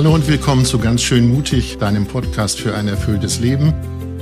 Hallo 0.00 0.14
und 0.14 0.26
willkommen 0.26 0.64
zu 0.64 0.78
Ganz 0.78 1.02
schön 1.02 1.28
mutig, 1.28 1.76
deinem 1.76 2.06
Podcast 2.06 2.58
für 2.58 2.74
ein 2.74 2.88
erfülltes 2.88 3.38
Leben. 3.38 3.74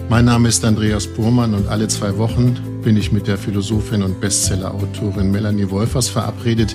Mein 0.08 0.24
Name 0.24 0.48
ist 0.48 0.64
Andreas 0.64 1.06
Burmann 1.06 1.54
und 1.54 1.68
alle 1.68 1.86
zwei 1.86 2.18
Wochen 2.18 2.56
bin 2.82 2.96
ich 2.96 3.12
mit 3.12 3.28
der 3.28 3.38
Philosophin 3.38 4.02
und 4.02 4.20
Bestsellerautorin 4.20 5.30
Melanie 5.30 5.70
Wolfers 5.70 6.08
verabredet. 6.08 6.74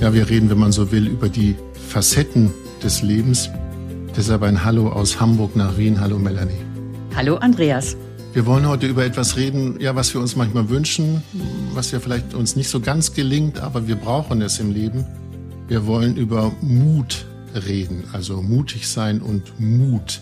Ja, 0.00 0.14
wir 0.14 0.30
reden, 0.30 0.48
wenn 0.48 0.58
man 0.58 0.70
so 0.70 0.92
will, 0.92 1.08
über 1.08 1.28
die 1.28 1.56
Facetten 1.88 2.54
des 2.84 3.02
Lebens. 3.02 3.50
Deshalb 4.16 4.44
ein 4.44 4.64
Hallo 4.64 4.90
aus 4.90 5.18
Hamburg 5.18 5.56
nach 5.56 5.76
Wien. 5.76 6.00
Hallo 6.00 6.16
Melanie. 6.16 6.62
Hallo 7.16 7.38
Andreas. 7.38 7.96
Wir 8.32 8.46
wollen 8.46 8.68
heute 8.68 8.86
über 8.86 9.04
etwas 9.04 9.36
reden, 9.36 9.80
ja, 9.80 9.96
was 9.96 10.14
wir 10.14 10.20
uns 10.20 10.36
manchmal 10.36 10.68
wünschen, 10.68 11.20
was 11.74 11.90
ja 11.90 11.98
vielleicht 11.98 12.32
uns 12.32 12.54
nicht 12.54 12.68
so 12.68 12.78
ganz 12.78 13.12
gelingt, 13.12 13.58
aber 13.58 13.88
wir 13.88 13.96
brauchen 13.96 14.40
es 14.40 14.60
im 14.60 14.70
Leben. 14.70 15.04
Wir 15.66 15.84
wollen 15.88 16.16
über 16.16 16.52
Mut 16.60 17.26
reden, 17.56 18.04
also 18.12 18.42
mutig 18.42 18.88
sein 18.88 19.20
und 19.20 19.58
Mut. 19.58 20.20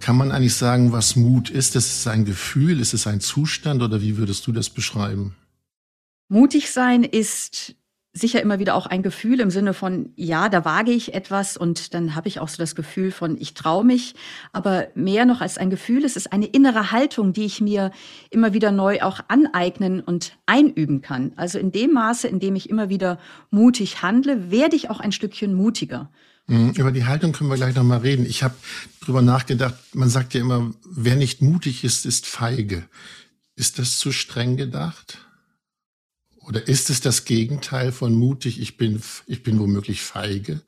Kann 0.00 0.16
man 0.16 0.32
eigentlich 0.32 0.54
sagen, 0.54 0.92
was 0.92 1.16
Mut 1.16 1.50
ist? 1.50 1.76
Ist 1.76 1.98
es 2.00 2.06
ein 2.06 2.24
Gefühl, 2.24 2.80
ist 2.80 2.92
es 2.92 3.06
ein 3.06 3.20
Zustand 3.20 3.82
oder 3.82 4.02
wie 4.02 4.16
würdest 4.18 4.46
du 4.46 4.52
das 4.52 4.68
beschreiben? 4.68 5.34
Mutig 6.28 6.70
sein 6.70 7.04
ist 7.04 7.74
sicher 8.14 8.40
immer 8.40 8.60
wieder 8.60 8.76
auch 8.76 8.86
ein 8.86 9.02
Gefühl 9.02 9.40
im 9.40 9.50
Sinne 9.50 9.74
von, 9.74 10.12
ja, 10.14 10.48
da 10.48 10.64
wage 10.64 10.92
ich 10.92 11.14
etwas 11.14 11.56
und 11.56 11.94
dann 11.94 12.14
habe 12.14 12.28
ich 12.28 12.38
auch 12.38 12.48
so 12.48 12.58
das 12.58 12.76
Gefühl 12.76 13.10
von, 13.10 13.36
ich 13.38 13.54
traue 13.54 13.84
mich. 13.84 14.14
Aber 14.52 14.86
mehr 14.94 15.24
noch 15.24 15.40
als 15.40 15.58
ein 15.58 15.68
Gefühl, 15.68 16.04
es 16.04 16.16
ist 16.16 16.32
eine 16.32 16.46
innere 16.46 16.92
Haltung, 16.92 17.32
die 17.32 17.44
ich 17.44 17.60
mir 17.60 17.90
immer 18.30 18.52
wieder 18.54 18.70
neu 18.70 19.02
auch 19.02 19.20
aneignen 19.26 20.00
und 20.00 20.38
einüben 20.46 21.02
kann. 21.02 21.32
Also 21.36 21.58
in 21.58 21.72
dem 21.72 21.92
Maße, 21.92 22.28
in 22.28 22.38
dem 22.38 22.54
ich 22.54 22.70
immer 22.70 22.88
wieder 22.88 23.18
mutig 23.50 24.02
handle, 24.02 24.50
werde 24.50 24.76
ich 24.76 24.90
auch 24.90 25.00
ein 25.00 25.12
Stückchen 25.12 25.52
mutiger. 25.52 26.08
Mhm, 26.46 26.72
über 26.72 26.92
die 26.92 27.04
Haltung 27.04 27.32
können 27.32 27.50
wir 27.50 27.56
gleich 27.56 27.74
nochmal 27.74 28.00
reden. 28.00 28.26
Ich 28.26 28.42
habe 28.42 28.54
drüber 29.00 29.22
nachgedacht, 29.22 29.74
man 29.94 30.10
sagt 30.10 30.34
ja 30.34 30.40
immer, 30.40 30.72
wer 30.84 31.16
nicht 31.16 31.42
mutig 31.42 31.84
ist, 31.84 32.04
ist 32.04 32.26
feige. 32.26 32.88
Ist 33.56 33.78
das 33.78 33.98
zu 33.98 34.12
streng 34.12 34.56
gedacht? 34.56 35.18
Oder 36.46 36.68
ist 36.68 36.90
es 36.90 37.00
das 37.00 37.24
Gegenteil 37.24 37.92
von 37.92 38.14
mutig, 38.14 38.60
ich 38.60 38.76
bin, 38.76 39.00
ich 39.26 39.42
bin 39.42 39.58
womöglich 39.58 40.02
feige? 40.02 40.60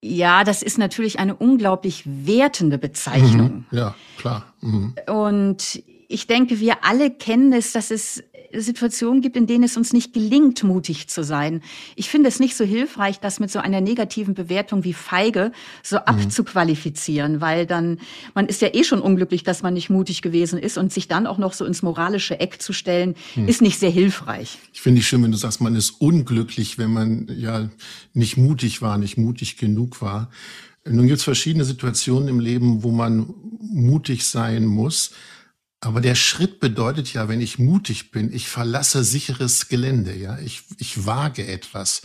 Ja, 0.00 0.44
das 0.44 0.62
ist 0.62 0.78
natürlich 0.78 1.18
eine 1.18 1.34
unglaublich 1.34 2.04
wertende 2.06 2.78
Bezeichnung. 2.78 3.66
Mhm, 3.70 3.76
ja, 3.76 3.94
klar. 4.16 4.54
Mhm. 4.60 4.94
Und 5.06 5.82
ich 6.08 6.26
denke, 6.26 6.60
wir 6.60 6.84
alle 6.84 7.10
kennen 7.10 7.52
es, 7.52 7.72
dass 7.72 7.90
es 7.90 8.22
Situationen 8.52 9.20
gibt, 9.20 9.36
in 9.36 9.46
denen 9.46 9.64
es 9.64 9.76
uns 9.76 9.92
nicht 9.92 10.12
gelingt, 10.12 10.62
mutig 10.62 11.08
zu 11.08 11.22
sein. 11.22 11.62
Ich 11.96 12.08
finde 12.08 12.28
es 12.28 12.40
nicht 12.40 12.56
so 12.56 12.64
hilfreich, 12.64 13.20
das 13.20 13.40
mit 13.40 13.50
so 13.50 13.58
einer 13.58 13.80
negativen 13.80 14.34
Bewertung 14.34 14.84
wie 14.84 14.92
feige 14.92 15.52
so 15.82 15.96
mhm. 15.96 16.02
abzuqualifizieren, 16.04 17.40
weil 17.40 17.66
dann, 17.66 17.98
man 18.34 18.46
ist 18.46 18.62
ja 18.62 18.68
eh 18.72 18.84
schon 18.84 19.00
unglücklich, 19.00 19.42
dass 19.42 19.62
man 19.62 19.74
nicht 19.74 19.90
mutig 19.90 20.22
gewesen 20.22 20.58
ist 20.58 20.78
und 20.78 20.92
sich 20.92 21.08
dann 21.08 21.26
auch 21.26 21.38
noch 21.38 21.52
so 21.52 21.64
ins 21.64 21.82
moralische 21.82 22.40
Eck 22.40 22.60
zu 22.62 22.72
stellen, 22.72 23.14
mhm. 23.34 23.48
ist 23.48 23.62
nicht 23.62 23.78
sehr 23.78 23.90
hilfreich. 23.90 24.58
Ich 24.72 24.80
finde 24.80 25.00
es 25.00 25.06
schön, 25.06 25.22
wenn 25.22 25.32
du 25.32 25.38
sagst, 25.38 25.60
man 25.60 25.74
ist 25.74 26.00
unglücklich, 26.00 26.78
wenn 26.78 26.92
man 26.92 27.28
ja 27.36 27.68
nicht 28.14 28.36
mutig 28.36 28.82
war, 28.82 28.98
nicht 28.98 29.18
mutig 29.18 29.56
genug 29.56 30.00
war. 30.00 30.30
Nun 30.86 31.06
gibt 31.06 31.18
es 31.18 31.24
verschiedene 31.24 31.64
Situationen 31.64 32.28
im 32.28 32.40
Leben, 32.40 32.82
wo 32.82 32.90
man 32.90 33.34
mutig 33.60 34.24
sein 34.24 34.64
muss. 34.64 35.12
Aber 35.80 36.00
der 36.00 36.16
Schritt 36.16 36.58
bedeutet 36.58 37.12
ja, 37.12 37.28
wenn 37.28 37.40
ich 37.40 37.58
mutig 37.58 38.10
bin, 38.10 38.32
ich 38.32 38.48
verlasse 38.48 39.04
sicheres 39.04 39.68
Gelände, 39.68 40.16
ja, 40.16 40.38
ich, 40.38 40.64
ich 40.78 41.06
wage 41.06 41.46
etwas. 41.46 42.02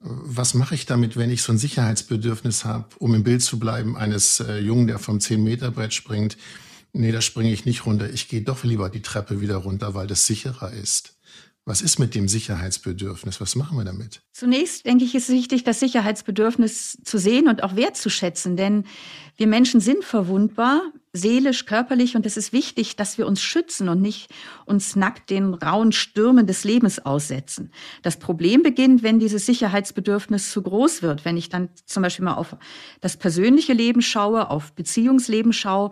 Was 0.00 0.54
mache 0.54 0.74
ich 0.74 0.86
damit, 0.86 1.16
wenn 1.16 1.30
ich 1.30 1.42
so 1.42 1.52
ein 1.52 1.58
Sicherheitsbedürfnis 1.58 2.64
habe, 2.64 2.86
um 2.98 3.14
im 3.14 3.24
Bild 3.24 3.42
zu 3.42 3.58
bleiben, 3.58 3.96
eines 3.96 4.40
äh, 4.40 4.58
Jungen, 4.58 4.86
der 4.86 4.98
vom 4.98 5.18
10-Meter-Brett 5.18 5.94
springt? 5.94 6.36
Nee, 6.92 7.10
da 7.10 7.20
springe 7.20 7.52
ich 7.52 7.64
nicht 7.64 7.86
runter. 7.86 8.10
Ich 8.10 8.28
gehe 8.28 8.42
doch 8.42 8.62
lieber 8.62 8.90
die 8.90 9.02
Treppe 9.02 9.40
wieder 9.40 9.56
runter, 9.56 9.94
weil 9.94 10.06
das 10.06 10.26
sicherer 10.26 10.72
ist. 10.72 11.17
Was 11.68 11.82
ist 11.82 11.98
mit 11.98 12.14
dem 12.14 12.28
Sicherheitsbedürfnis? 12.28 13.42
Was 13.42 13.54
machen 13.54 13.76
wir 13.76 13.84
damit? 13.84 14.22
Zunächst 14.32 14.86
denke 14.86 15.04
ich, 15.04 15.14
ist 15.14 15.28
es 15.28 15.34
wichtig, 15.34 15.64
das 15.64 15.80
Sicherheitsbedürfnis 15.80 16.96
zu 17.04 17.18
sehen 17.18 17.46
und 17.46 17.62
auch 17.62 17.76
wertzuschätzen, 17.76 18.56
denn 18.56 18.84
wir 19.36 19.46
Menschen 19.46 19.78
sind 19.82 20.02
verwundbar, 20.02 20.80
seelisch, 21.12 21.66
körperlich 21.66 22.16
und 22.16 22.24
es 22.24 22.38
ist 22.38 22.54
wichtig, 22.54 22.96
dass 22.96 23.18
wir 23.18 23.26
uns 23.26 23.42
schützen 23.42 23.90
und 23.90 24.00
nicht 24.00 24.30
uns 24.64 24.96
nackt 24.96 25.28
den 25.28 25.52
rauen 25.52 25.92
Stürmen 25.92 26.46
des 26.46 26.64
Lebens 26.64 27.04
aussetzen. 27.04 27.70
Das 28.00 28.18
Problem 28.18 28.62
beginnt, 28.62 29.02
wenn 29.02 29.18
dieses 29.18 29.44
Sicherheitsbedürfnis 29.44 30.50
zu 30.50 30.62
groß 30.62 31.02
wird, 31.02 31.26
wenn 31.26 31.36
ich 31.36 31.50
dann 31.50 31.68
zum 31.84 32.02
Beispiel 32.02 32.24
mal 32.24 32.36
auf 32.36 32.56
das 33.02 33.18
persönliche 33.18 33.74
Leben 33.74 34.00
schaue, 34.00 34.48
auf 34.48 34.72
Beziehungsleben 34.72 35.52
schaue, 35.52 35.90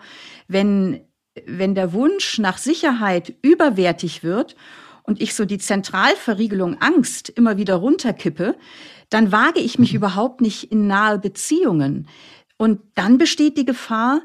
wenn, 0.48 1.02
wenn 1.44 1.74
der 1.74 1.92
Wunsch 1.92 2.38
nach 2.38 2.56
Sicherheit 2.56 3.34
überwertig 3.42 4.22
wird 4.22 4.56
und 5.06 5.20
ich 5.20 5.34
so 5.34 5.44
die 5.44 5.58
Zentralverriegelung 5.58 6.80
Angst 6.80 7.28
immer 7.30 7.56
wieder 7.56 7.76
runterkippe, 7.76 8.56
dann 9.08 9.32
wage 9.32 9.60
ich 9.60 9.78
mich 9.78 9.92
mhm. 9.92 9.98
überhaupt 9.98 10.40
nicht 10.40 10.70
in 10.70 10.86
nahe 10.86 11.18
Beziehungen. 11.18 12.08
Und 12.56 12.80
dann 12.94 13.18
besteht 13.18 13.56
die 13.56 13.64
Gefahr, 13.64 14.22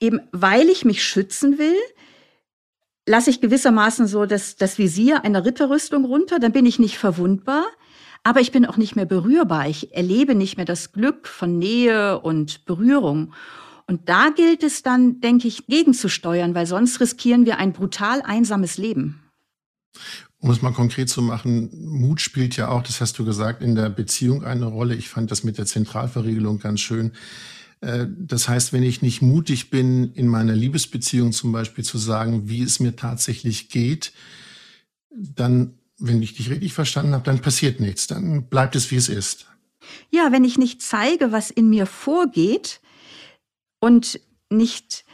eben 0.00 0.20
weil 0.32 0.68
ich 0.68 0.84
mich 0.84 1.04
schützen 1.04 1.58
will, 1.58 1.76
lasse 3.06 3.30
ich 3.30 3.40
gewissermaßen 3.40 4.06
so 4.06 4.26
das, 4.26 4.56
das 4.56 4.78
Visier 4.78 5.24
einer 5.24 5.44
Ritterrüstung 5.44 6.04
runter, 6.04 6.38
dann 6.38 6.52
bin 6.52 6.66
ich 6.66 6.78
nicht 6.78 6.98
verwundbar, 6.98 7.64
aber 8.22 8.40
ich 8.40 8.52
bin 8.52 8.64
auch 8.66 8.76
nicht 8.76 8.94
mehr 8.94 9.04
berührbar. 9.04 9.68
Ich 9.68 9.94
erlebe 9.94 10.34
nicht 10.34 10.56
mehr 10.56 10.66
das 10.66 10.92
Glück 10.92 11.26
von 11.26 11.58
Nähe 11.58 12.20
und 12.20 12.64
Berührung. 12.64 13.34
Und 13.88 14.08
da 14.08 14.30
gilt 14.30 14.62
es 14.62 14.84
dann, 14.84 15.20
denke 15.20 15.48
ich, 15.48 15.66
gegenzusteuern, 15.66 16.54
weil 16.54 16.66
sonst 16.66 17.00
riskieren 17.00 17.46
wir 17.46 17.58
ein 17.58 17.72
brutal 17.72 18.22
einsames 18.22 18.78
Leben. 18.78 19.21
Um 20.38 20.50
es 20.50 20.60
mal 20.60 20.72
konkret 20.72 21.08
zu 21.08 21.22
machen, 21.22 21.70
Mut 21.72 22.20
spielt 22.20 22.56
ja 22.56 22.68
auch, 22.68 22.82
das 22.82 23.00
hast 23.00 23.18
du 23.18 23.24
gesagt, 23.24 23.62
in 23.62 23.74
der 23.74 23.90
Beziehung 23.90 24.42
eine 24.42 24.66
Rolle. 24.66 24.94
Ich 24.94 25.08
fand 25.08 25.30
das 25.30 25.44
mit 25.44 25.56
der 25.58 25.66
Zentralverriegelung 25.66 26.58
ganz 26.58 26.80
schön. 26.80 27.12
Äh, 27.80 28.06
das 28.08 28.48
heißt, 28.48 28.72
wenn 28.72 28.82
ich 28.82 29.02
nicht 29.02 29.22
mutig 29.22 29.70
bin, 29.70 30.12
in 30.14 30.26
meiner 30.26 30.54
Liebesbeziehung 30.54 31.32
zum 31.32 31.52
Beispiel 31.52 31.84
zu 31.84 31.98
sagen, 31.98 32.48
wie 32.48 32.62
es 32.62 32.80
mir 32.80 32.96
tatsächlich 32.96 33.68
geht, 33.68 34.12
dann, 35.10 35.74
wenn 35.98 36.22
ich 36.22 36.34
dich 36.34 36.50
richtig 36.50 36.72
verstanden 36.72 37.12
habe, 37.12 37.24
dann 37.24 37.40
passiert 37.40 37.80
nichts. 37.80 38.06
Dann 38.06 38.48
bleibt 38.48 38.74
es, 38.74 38.90
wie 38.90 38.96
es 38.96 39.08
ist. 39.08 39.46
Ja, 40.10 40.32
wenn 40.32 40.44
ich 40.44 40.58
nicht 40.58 40.80
zeige, 40.80 41.32
was 41.32 41.50
in 41.50 41.68
mir 41.68 41.86
vorgeht 41.86 42.80
und 43.80 44.20
nicht 44.48 45.04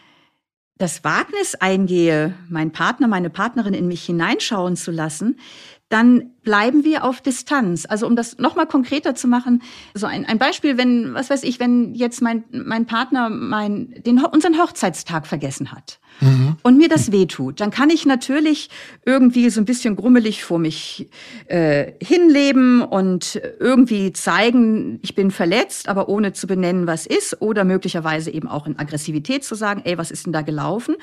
das 0.79 1.03
Wagnis 1.03 1.57
eingehe, 1.57 2.35
meinen 2.49 2.71
Partner, 2.71 3.09
meine 3.09 3.31
Partnerin 3.31 3.75
in 3.75 3.89
mich 3.89 4.05
hineinschauen 4.05 4.77
zu 4.77 4.93
lassen, 4.93 5.39
dann 5.89 6.31
bleiben 6.43 6.85
wir 6.85 7.05
auf 7.05 7.21
Distanz. 7.21 7.87
Also 7.89 8.07
um 8.07 8.15
das 8.17 8.39
nochmal 8.39 8.67
konkreter 8.67 9.15
zu 9.15 9.27
machen, 9.27 9.63
so 9.95 10.07
ein, 10.07 10.27
ein 10.27 10.39
Beispiel, 10.39 10.77
wenn, 10.77 11.15
was 11.15 11.31
weiß 11.31 11.43
ich, 11.43 11.61
wenn 11.61 11.95
jetzt 11.95 12.21
mein, 12.23 12.45
mein 12.51 12.87
Partner 12.87 13.31
mein, 13.31 13.95
den, 14.07 14.23
unseren 14.25 14.59
Hochzeitstag 14.59 15.27
vergessen 15.27 15.73
hat 15.73 15.99
mhm. 16.21 16.57
und 16.63 16.77
mir 16.77 16.89
das 16.89 17.11
wehtut, 17.13 17.61
dann 17.61 17.71
kann 17.71 17.91
ich 17.91 18.07
natürlich 18.07 18.69
irgendwie 19.07 19.49
so 19.51 19.61
ein 19.61 19.65
bisschen 19.65 19.97
grummelig 19.97 20.45
vor 20.45 20.59
mich 20.59 21.09
äh, 21.47 21.93
hinleben 22.03 22.83
und 22.83 23.41
irgendwie 23.59 24.13
zeigen, 24.13 25.01
ich 25.03 25.15
bin 25.15 25.31
verletzt, 25.31 25.89
aber 25.89 26.09
ohne 26.09 26.33
zu 26.35 26.47
benennen, 26.47 26.87
was 26.87 27.07
ist, 27.07 27.41
oder 27.41 27.65
möglicherweise 27.65 28.31
eben 28.31 28.49
auch 28.49 28.67
in 28.67 28.79
Aggressivität 28.79 29.45
zu 29.45 29.55
sagen, 29.55 29.83
ey, 29.85 29.97
was 29.97 30.11
ist 30.11 30.27
denn 30.27 30.33
da 30.33 30.43
gelaufen? 30.43 30.97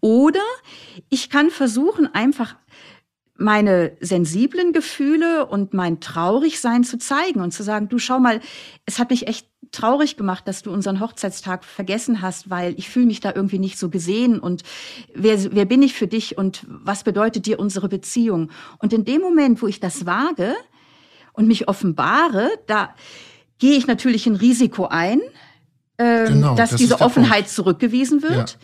Oder 0.00 0.40
ich 1.10 1.30
kann 1.30 1.50
versuchen, 1.50 2.14
einfach 2.14 2.54
meine 3.40 3.96
sensiblen 4.00 4.74
Gefühle 4.74 5.46
und 5.46 5.72
mein 5.72 5.98
Traurigsein 6.00 6.84
zu 6.84 6.98
zeigen 6.98 7.40
und 7.40 7.52
zu 7.52 7.62
sagen, 7.62 7.88
du 7.88 7.98
schau 7.98 8.20
mal, 8.20 8.40
es 8.84 8.98
hat 8.98 9.08
mich 9.08 9.26
echt 9.26 9.46
traurig 9.72 10.18
gemacht, 10.18 10.46
dass 10.46 10.62
du 10.62 10.70
unseren 10.70 11.00
Hochzeitstag 11.00 11.64
vergessen 11.64 12.20
hast, 12.20 12.50
weil 12.50 12.74
ich 12.76 12.90
fühle 12.90 13.06
mich 13.06 13.20
da 13.20 13.32
irgendwie 13.34 13.58
nicht 13.58 13.78
so 13.78 13.88
gesehen 13.88 14.38
und 14.38 14.62
wer, 15.14 15.54
wer 15.54 15.64
bin 15.64 15.80
ich 15.82 15.94
für 15.94 16.06
dich 16.06 16.36
und 16.36 16.66
was 16.68 17.02
bedeutet 17.02 17.46
dir 17.46 17.58
unsere 17.58 17.88
Beziehung? 17.88 18.50
Und 18.78 18.92
in 18.92 19.06
dem 19.06 19.22
Moment, 19.22 19.62
wo 19.62 19.68
ich 19.68 19.80
das 19.80 20.04
wage 20.04 20.54
und 21.32 21.46
mich 21.46 21.66
offenbare, 21.66 22.50
da 22.66 22.94
gehe 23.58 23.76
ich 23.78 23.86
natürlich 23.86 24.26
ein 24.26 24.36
Risiko 24.36 24.86
ein, 24.86 25.20
äh, 25.96 26.26
genau, 26.26 26.56
dass 26.56 26.70
das 26.70 26.78
diese 26.78 27.00
Offenheit 27.00 27.44
Punkt. 27.44 27.50
zurückgewiesen 27.50 28.22
wird. 28.22 28.50
Ja. 28.50 28.58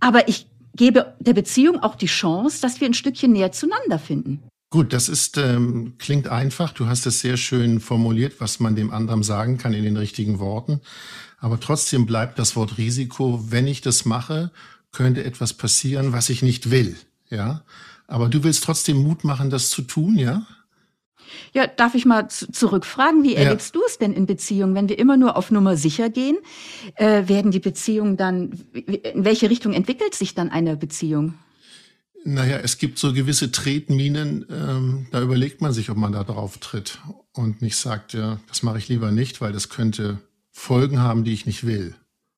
Aber 0.00 0.28
ich 0.28 0.48
gebe 0.78 1.14
der 1.20 1.34
Beziehung 1.34 1.82
auch 1.82 1.94
die 1.94 2.06
Chance, 2.06 2.62
dass 2.62 2.80
wir 2.80 2.88
ein 2.88 2.94
Stückchen 2.94 3.32
näher 3.32 3.52
zueinander 3.52 3.98
finden. 3.98 4.42
Gut, 4.70 4.92
das 4.92 5.08
ist 5.08 5.36
ähm, 5.38 5.94
klingt 5.98 6.28
einfach. 6.28 6.72
Du 6.72 6.86
hast 6.86 7.06
es 7.06 7.20
sehr 7.20 7.36
schön 7.36 7.80
formuliert, 7.80 8.34
was 8.38 8.60
man 8.60 8.76
dem 8.76 8.90
anderen 8.90 9.22
sagen 9.22 9.58
kann 9.58 9.74
in 9.74 9.84
den 9.84 9.96
richtigen 9.96 10.38
Worten. 10.38 10.80
Aber 11.38 11.60
trotzdem 11.60 12.06
bleibt 12.06 12.38
das 12.38 12.56
Wort 12.56 12.78
Risiko. 12.78 13.44
Wenn 13.48 13.66
ich 13.66 13.80
das 13.80 14.04
mache, 14.04 14.50
könnte 14.92 15.24
etwas 15.24 15.54
passieren, 15.54 16.12
was 16.12 16.28
ich 16.28 16.42
nicht 16.42 16.70
will. 16.70 16.96
Ja, 17.30 17.62
aber 18.06 18.28
du 18.28 18.42
willst 18.42 18.64
trotzdem 18.64 19.02
Mut 19.02 19.24
machen, 19.24 19.50
das 19.50 19.70
zu 19.70 19.82
tun, 19.82 20.16
ja? 20.16 20.46
Ja, 21.52 21.66
darf 21.66 21.94
ich 21.94 22.04
mal 22.04 22.28
zurückfragen, 22.28 23.22
wie 23.22 23.34
erlebst 23.34 23.74
ja. 23.74 23.80
du 23.80 23.86
es 23.86 23.98
denn 23.98 24.12
in 24.12 24.26
Beziehungen, 24.26 24.74
wenn 24.74 24.88
wir 24.88 24.98
immer 24.98 25.16
nur 25.16 25.36
auf 25.36 25.50
Nummer 25.50 25.76
sicher 25.76 26.10
gehen? 26.10 26.38
Äh, 26.94 27.28
werden 27.28 27.50
die 27.50 27.60
Beziehungen 27.60 28.16
dann, 28.16 28.52
in 28.72 29.24
welche 29.24 29.50
Richtung 29.50 29.72
entwickelt 29.72 30.14
sich 30.14 30.34
dann 30.34 30.50
eine 30.50 30.76
Beziehung? 30.76 31.34
Naja, 32.24 32.58
es 32.58 32.78
gibt 32.78 32.98
so 32.98 33.12
gewisse 33.12 33.52
Tretminen, 33.52 34.44
ähm, 34.50 35.06
da 35.10 35.22
überlegt 35.22 35.60
man 35.60 35.72
sich, 35.72 35.88
ob 35.88 35.96
man 35.96 36.12
da 36.12 36.24
drauf 36.24 36.58
tritt 36.58 36.98
und 37.32 37.62
nicht 37.62 37.76
sagt, 37.76 38.12
ja, 38.12 38.40
das 38.48 38.62
mache 38.62 38.78
ich 38.78 38.88
lieber 38.88 39.12
nicht, 39.12 39.40
weil 39.40 39.52
das 39.52 39.68
könnte 39.68 40.18
Folgen 40.50 41.00
haben, 41.00 41.24
die 41.24 41.32
ich 41.32 41.46
nicht 41.46 41.64
will. 41.64 41.94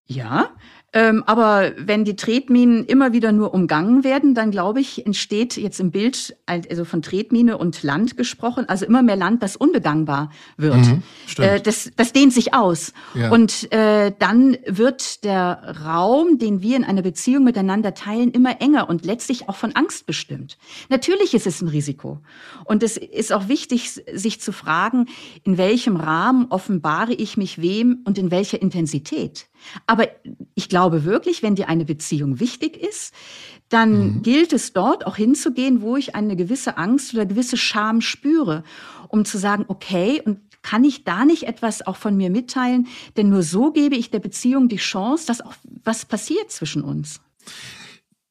Ja, 0.06 0.50
ähm, 0.92 1.22
aber 1.26 1.72
wenn 1.76 2.04
die 2.04 2.16
Tretminen 2.16 2.84
immer 2.84 3.12
wieder 3.12 3.31
nur 3.31 3.54
umgangen 3.54 4.02
werden, 4.02 4.34
dann 4.34 4.50
glaube 4.50 4.81
ich, 4.81 5.06
entsteht 5.06 5.56
jetzt 5.56 5.78
im 5.78 5.92
Bild, 5.92 6.37
also 6.46 6.84
von 6.84 7.00
Tretmine 7.00 7.58
und 7.58 7.84
Land 7.84 8.16
gesprochen, 8.16 8.69
also 8.69 8.87
immer 8.87 9.02
mehr 9.02 9.14
Land, 9.14 9.42
das 9.42 9.54
unbegangbar 9.54 10.31
wird. 10.56 10.75
Mhm, 10.75 11.02
äh, 11.38 11.60
das, 11.60 11.92
das 11.94 12.12
dehnt 12.12 12.32
sich 12.32 12.54
aus. 12.54 12.92
Ja. 13.14 13.31
Und 13.31 13.72
äh, 13.72 14.12
dann 14.19 14.56
wird 14.66 15.22
der 15.22 15.76
Raum, 15.84 16.38
den 16.38 16.60
wir 16.60 16.76
in 16.76 16.82
einer 16.84 17.02
Beziehung 17.02 17.44
miteinander 17.44 17.94
teilen, 17.94 18.32
immer 18.32 18.60
enger 18.60 18.88
und 18.88 19.04
letztlich 19.04 19.48
auch 19.48 19.56
von 19.56 19.76
Angst 19.76 20.06
bestimmt. 20.06 20.58
Natürlich 20.88 21.34
ist 21.34 21.46
es 21.46 21.62
ein 21.62 21.69
Risiko. 21.69 22.19
Und 22.64 22.82
es 22.82 22.96
ist 22.96 23.32
auch 23.32 23.46
wichtig, 23.46 24.02
sich 24.12 24.40
zu 24.40 24.50
fragen, 24.50 25.06
in 25.44 25.56
welchem 25.56 25.94
Rahmen 25.94 26.46
offenbare 26.50 27.14
ich 27.14 27.37
mich 27.37 27.60
wem 27.60 28.00
und 28.04 28.19
in 28.19 28.32
welcher 28.32 28.60
Intensität. 28.60 29.50
Aber 29.87 30.09
ich 30.55 30.69
glaube 30.69 31.05
wirklich, 31.05 31.43
wenn 31.43 31.55
dir 31.55 31.69
eine 31.69 31.85
Beziehung 31.85 32.41
wichtig 32.41 32.77
ist, 32.77 33.15
dann 33.69 33.93
mhm. 33.93 34.23
gilt 34.23 34.53
es 34.53 34.73
dort 34.73 35.07
auch 35.07 35.17
hinzugehen, 35.17 35.81
wo 35.81 35.97
ich 35.97 36.15
eine 36.15 36.37
gewisse 36.37 36.77
Angst 36.77 37.15
oder 37.15 37.27
gewisse 37.27 37.57
Scham 37.57 38.01
spüre, 38.01 38.65
um 39.09 39.25
zu 39.25 39.39
sagen, 39.39 39.65
okay, 39.69 40.21
und 40.25 40.41
kann 40.62 40.85
ich 40.85 41.05
da 41.05 41.25
nicht 41.25 41.45
etwas 41.45 41.87
auch 41.87 41.97
von 41.97 42.17
mir 42.17 42.31
mitteilen? 42.31 42.89
Denn 43.17 43.31
nur 43.31 43.43
so 43.43 43.73
gebe 43.73 43.97
ich 43.97 44.11
der 44.11 44.19
Beziehung 44.19 44.69
die 44.69 44.77
Chance, 44.77 45.27
dass 45.27 45.41
auch 45.41 45.55
was 45.85 46.05
passiert 46.05 46.51
zwischen 46.51 46.83
uns. 46.83 47.21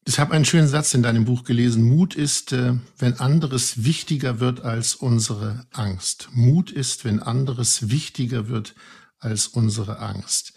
Ich 0.06 0.20
habe 0.20 0.34
einen 0.34 0.46
schönen 0.46 0.68
Satz 0.68 0.94
in 0.94 1.04
deinem 1.04 1.26
Buch 1.26 1.44
gelesen. 1.44 1.84
Mut 1.84 2.16
ist, 2.16 2.52
äh, 2.52 2.74
wenn 2.98 3.20
anderes 3.20 3.84
wichtiger 3.84 4.40
wird 4.40 4.62
als 4.62 4.96
unsere 4.96 5.68
Angst. 5.72 6.30
Mut 6.34 6.72
ist, 6.72 7.06
wenn 7.06 7.20
anderes 7.22 7.90
wichtiger 7.90 8.50
wird 8.50 8.74
als 9.20 9.48
unsere 9.48 10.00
Angst. 10.00 10.54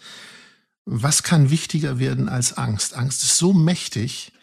Was 0.85 1.23
kann 1.23 1.49
wichtiger 1.49 1.99
werden 1.99 2.27
als 2.27 2.57
Angst? 2.57 2.95
Angst 2.95 3.23
ist 3.23 3.37
so 3.37 3.53
mächtig. 3.53 4.33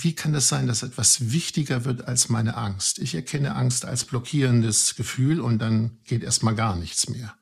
Wie 0.00 0.14
kann 0.14 0.32
das 0.32 0.48
sein, 0.48 0.66
dass 0.66 0.82
etwas 0.82 1.32
wichtiger 1.32 1.84
wird 1.84 2.06
als 2.06 2.28
meine 2.28 2.56
Angst? 2.56 2.98
Ich 2.98 3.14
erkenne 3.14 3.54
Angst 3.54 3.84
als 3.84 4.04
blockierendes 4.04 4.96
Gefühl 4.96 5.40
und 5.40 5.58
dann 5.58 5.98
geht 6.04 6.22
erstmal 6.22 6.54
gar 6.54 6.76
nichts 6.76 7.08
mehr. 7.08 7.34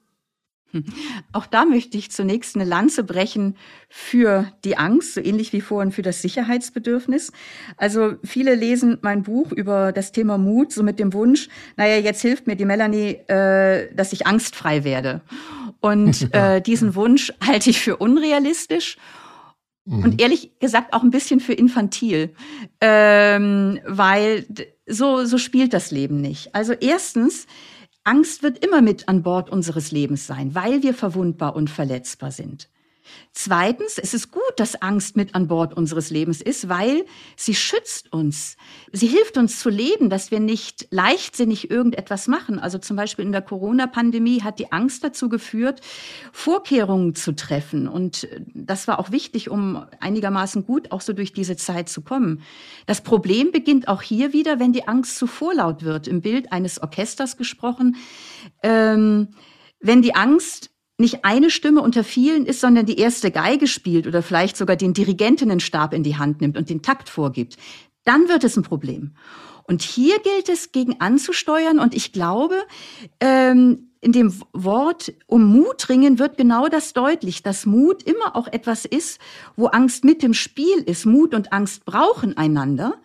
Hm. 0.75 0.85
Auch 1.33 1.47
da 1.47 1.65
möchte 1.65 1.97
ich 1.97 2.11
zunächst 2.11 2.57
eine 2.57 2.65
Lanze 2.65 3.05
brechen 3.05 3.57
für 3.89 4.53
die 4.65 4.77
Angst, 4.77 5.15
so 5.15 5.21
ähnlich 5.21 5.53
wie 5.53 5.61
vorhin 5.61 5.93
für 5.93 6.03
das 6.03 6.21
Sicherheitsbedürfnis. 6.21 7.33
Also 7.77 8.17
viele 8.25 8.57
lesen 8.57 8.99
mein 9.01 9.23
Buch 9.23 9.53
über 9.53 9.93
das 9.93 10.11
Thema 10.11 10.37
Mut, 10.37 10.73
so 10.73 10.83
mit 10.83 10.99
dem 10.99 11.13
Wunsch, 11.13 11.49
naja, 11.77 11.97
jetzt 11.97 12.23
hilft 12.23 12.49
mir 12.49 12.57
die 12.57 12.65
Melanie, 12.65 13.21
äh, 13.29 13.95
dass 13.95 14.13
ich 14.13 14.27
angstfrei 14.27 14.83
werde. 14.83 15.23
Und 15.85 16.33
äh, 16.35 16.63
diesen 16.63 16.95
Wunsch 16.95 17.31
halte 17.47 17.69
ich 17.69 17.79
für 17.79 17.99
unrealistisch 17.99 18.97
mhm. 19.85 20.03
und 20.03 20.21
ehrlich 20.23 20.59
gesagt 20.59 20.95
auch 20.95 21.03
ein 21.03 21.11
bisschen 21.11 21.41
für 21.41 21.53
infantil, 21.53 22.35
ähm, 22.81 23.79
weil 23.87 24.47
so, 24.87 25.27
so 25.27 25.37
spielt 25.37 25.75
das 25.75 25.91
Leben 25.91 26.23
nicht. 26.23 26.55
Also 26.55 26.73
erstens, 26.73 27.47
Angst 28.03 28.43
wird 28.43 28.65
immer 28.65 28.81
mit 28.81 29.09
an 29.09 29.23
Bord 29.23 29.51
unseres 29.51 29.93
Lebens 29.93 30.27
sein, 30.27 30.55
weil 30.55 30.83
wir 30.83 30.95
verwundbar 30.95 31.55
und 31.55 31.69
verletzbar 31.69 32.31
sind. 32.31 32.71
Zweitens, 33.33 33.99
es 33.99 34.15
ist 34.15 34.31
gut, 34.31 34.43
dass 34.57 34.81
Angst 34.81 35.17
mit 35.17 35.35
an 35.35 35.49
Bord 35.49 35.75
unseres 35.75 36.11
Lebens 36.11 36.41
ist, 36.41 36.69
weil 36.69 37.05
sie 37.37 37.55
schützt 37.55 38.13
uns. 38.13 38.57
Sie 38.93 39.07
hilft 39.07 39.37
uns 39.37 39.59
zu 39.59 39.71
leben, 39.71 40.09
dass 40.09 40.31
wir 40.31 40.41
nicht 40.41 40.87
leichtsinnig 40.91 41.71
irgendetwas 41.71 42.29
machen. 42.29 42.59
Also 42.59 42.79
zum 42.79 42.97
Beispiel 42.97 43.25
in 43.25 43.33
der 43.33 43.43
Corona-Pandemie 43.43 44.43
hat 44.43 44.59
die 44.59 44.73
Angst 44.73 45.05
dazu 45.05 45.29
geführt, 45.29 45.81
Vorkehrungen 46.33 47.15
zu 47.15 47.33
treffen. 47.33 47.89
Und 47.89 48.29
das 48.55 48.89
war 48.89 48.99
auch 48.99 49.11
wichtig, 49.11 49.51
um 49.51 49.85
einigermaßen 50.01 50.65
gut 50.65 50.93
auch 50.93 51.01
so 51.01 51.13
durch 51.13 51.33
diese 51.33 51.57
Zeit 51.57 51.89
zu 51.89 52.03
kommen. 52.03 52.43
Das 52.87 53.03
Problem 53.03 53.53
beginnt 53.53 53.89
auch 53.89 54.03
hier 54.03 54.33
wieder, 54.33 54.59
wenn 54.61 54.73
die 54.73 54.89
Angst 54.89 55.19
zu 55.19 55.27
vorlaut 55.27 55.83
wird. 55.83 56.09
Im 56.09 56.21
Bild 56.21 56.53
eines 56.53 56.81
Orchesters 56.81 57.37
gesprochen. 57.37 57.97
Ähm, 58.63 59.29
wenn 59.81 60.01
die 60.01 60.15
Angst 60.15 60.71
nicht 60.99 61.25
eine 61.25 61.51
Stimme 61.51 61.81
unter 61.81 62.05
vielen 62.05 62.47
ist, 62.47 62.61
sondern 62.61 62.87
die 62.87 62.99
erste 62.99 63.31
Geige 63.31 63.67
spielt 63.67 64.07
oder 64.07 64.23
vielleicht 64.23 64.57
sogar 64.57 64.77
den 64.77 64.95
Dirigentinnenstab 64.95 65.93
in 65.93 66.03
die 66.03 66.17
Hand 66.17 66.41
nimmt 66.41 66.57
und 66.57 66.71
den 66.71 66.83
Takt 66.83 67.09
vorgibt, 67.09 67.57
dann 68.05 68.29
wird 68.29 68.45
es 68.45 68.57
ein 68.57 68.63
Problem. 68.63 69.13
Und 69.67 69.83
hier 69.83 70.19
gilt 70.21 70.49
es, 70.49 70.73
gegen 70.73 71.01
anzusteuern. 71.01 71.79
Und 71.79 71.95
ich 71.95 72.13
glaube, 72.13 72.55
ähm, 73.19 73.91
in 74.01 74.13
dem 74.13 74.39
Wort 74.53 75.15
um 75.27 75.45
Mut 75.45 75.89
ringen 75.89 76.19
wird 76.19 76.37
genau 76.37 76.69
das 76.69 76.93
deutlich, 76.93 77.43
dass 77.43 77.65
Mut 77.65 78.03
immer 78.03 78.37
auch 78.37 78.47
etwas 78.47 78.85
ist, 78.85 79.19
wo 79.57 79.67
Angst 79.67 80.05
mit 80.05 80.23
im 80.23 80.35
Spiel 80.35 80.79
ist. 80.85 81.07
Mut 81.07 81.35
und 81.35 81.55
Angst 81.55 81.87
brauchen 81.87 82.37
einander, 82.37 83.01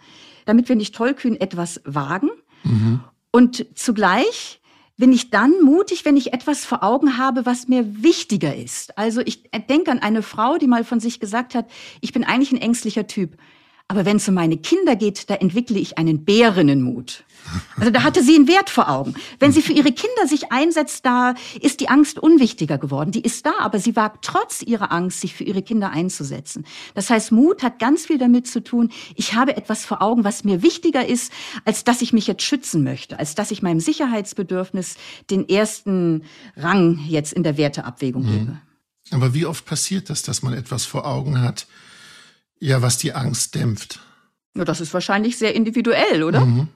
damit 0.46 0.68
wir 0.68 0.76
nicht 0.76 0.94
tollkühn 0.94 1.40
etwas 1.40 1.82
wagen. 1.86 2.30
Mhm. 2.64 3.00
Und 3.32 3.66
zugleich 3.76 4.60
bin 5.00 5.14
ich 5.14 5.30
dann 5.30 5.62
mutig, 5.64 6.04
wenn 6.04 6.18
ich 6.18 6.34
etwas 6.34 6.66
vor 6.66 6.84
Augen 6.84 7.18
habe, 7.18 7.46
was 7.46 7.70
mir 7.70 8.04
wichtiger 8.04 8.54
ist. 8.54 8.98
Also 8.98 9.22
ich 9.22 9.50
denke 9.70 9.92
an 9.92 10.00
eine 10.00 10.22
Frau, 10.22 10.58
die 10.58 10.68
mal 10.68 10.84
von 10.84 11.00
sich 11.00 11.22
gesagt 11.22 11.56
hat, 11.56 11.66
ich 12.02 12.12
bin 12.12 12.26
eigentlich 12.26 12.52
ein 12.52 12.62
ängstlicher 12.62 13.08
Typ. 13.08 13.38
Aber 13.92 14.06
wenn 14.06 14.18
es 14.18 14.28
um 14.28 14.36
meine 14.36 14.58
Kinder 14.58 14.96
geht, 14.96 15.32
da 15.32 15.34
entwickle 15.34 15.80
ich 15.80 15.98
einen 15.98 16.24
Bärinnenmut. 16.24 17.24
Also 17.78 17.90
da 17.90 18.04
hatte 18.04 18.24
sie 18.24 18.36
einen 18.36 18.48
Wert 18.48 18.70
vor 18.70 18.88
Augen. 18.88 19.16
Wenn 19.40 19.52
sie 19.52 19.64
für 19.64 19.74
ihre 19.74 19.92
Kinder 19.92 20.28
sich 20.28 20.52
einsetzt, 20.52 21.08
da 21.08 21.34
ist 21.60 21.80
die 21.80 21.90
Angst 21.90 22.20
unwichtiger 22.20 22.78
geworden. 22.78 23.12
Die 23.12 23.22
ist 23.22 23.48
da, 23.48 23.54
aber 23.58 23.80
sie 23.80 23.96
wagt 23.96 24.24
trotz 24.24 24.62
ihrer 24.62 24.92
Angst, 24.92 25.22
sich 25.22 25.34
für 25.34 25.44
ihre 25.44 25.64
Kinder 25.64 25.90
einzusetzen. 25.90 26.66
Das 26.94 27.10
heißt, 27.10 27.32
Mut 27.32 27.64
hat 27.64 27.80
ganz 27.80 28.06
viel 28.06 28.20
damit 28.20 28.46
zu 28.46 28.64
tun, 28.64 28.92
ich 29.16 29.34
habe 29.34 29.58
etwas 29.58 29.86
vor 29.86 30.04
Augen, 30.04 30.24
was 30.24 30.44
mir 30.44 30.62
wichtiger 30.62 31.08
ist, 31.08 31.34
als 31.66 31.84
dass 31.84 32.04
ich 32.04 32.14
mich 32.14 32.28
jetzt 32.28 32.44
schützen 32.44 32.84
möchte, 32.84 33.18
als 33.18 33.34
dass 33.34 33.50
ich 33.50 33.64
meinem 33.64 33.80
Sicherheitsbedürfnis 33.80 34.98
den 35.32 35.50
ersten 35.50 36.26
Rang 36.56 37.00
jetzt 37.08 37.34
in 37.34 37.42
der 37.42 37.58
Werteabwägung 37.58 38.22
mhm. 38.22 38.38
gebe. 38.38 38.62
Aber 39.10 39.34
wie 39.34 39.48
oft 39.48 39.66
passiert 39.66 40.12
das, 40.12 40.22
dass 40.22 40.44
man 40.44 40.54
etwas 40.54 40.86
vor 40.86 41.08
Augen 41.08 41.42
hat, 41.42 41.66
ja, 42.60 42.82
was 42.82 42.98
die 42.98 43.14
Angst 43.14 43.56
dämpft. 43.56 44.00
Ja, 44.56 44.66
das 44.66 44.82
ist 44.82 44.94
wahrscheinlich 44.94 45.38
sehr 45.38 45.56
individuell, 45.56 46.24
oder? 46.24 46.46
Mhm. 46.46 46.68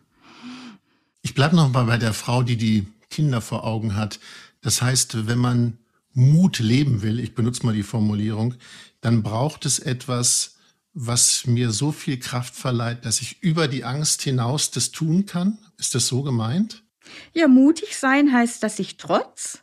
Ich 1.22 1.34
bleibe 1.34 1.56
noch 1.56 1.72
mal 1.72 1.86
bei 1.86 1.98
der 1.98 2.14
Frau, 2.14 2.44
die 2.44 2.58
die 2.58 2.88
Kinder 3.10 3.42
vor 3.42 3.64
Augen 3.64 3.96
hat. 3.96 4.20
Das 4.62 4.82
heißt, 4.82 5.28
wenn 5.28 5.40
man 5.40 5.78
Mut 6.14 6.60
leben 6.60 7.02
will, 7.02 7.20
ich 7.20 7.36
benutze 7.36 7.66
mal 7.66 7.74
die 7.74 7.84
Formulierung, 7.84 8.56
dann 9.02 9.24
braucht 9.24 9.66
es 9.66 9.80
etwas, 9.80 10.56
was 10.94 11.48
mir 11.48 11.72
so 11.72 11.92
viel 11.92 12.20
Kraft 12.20 12.56
verleiht, 12.56 13.06
dass 13.06 13.22
ich 13.22 13.42
über 13.42 13.68
die 13.68 13.84
Angst 13.84 14.22
hinaus 14.22 14.72
das 14.72 14.92
tun 14.92 15.26
kann. 15.26 15.58
Ist 15.78 15.96
das 15.96 16.08
so 16.08 16.22
gemeint? 16.22 16.84
Ja, 17.34 17.48
mutig 17.48 17.98
sein 17.98 18.32
heißt, 18.32 18.62
dass 18.64 18.80
ich 18.80 18.98
trotz 18.98 19.63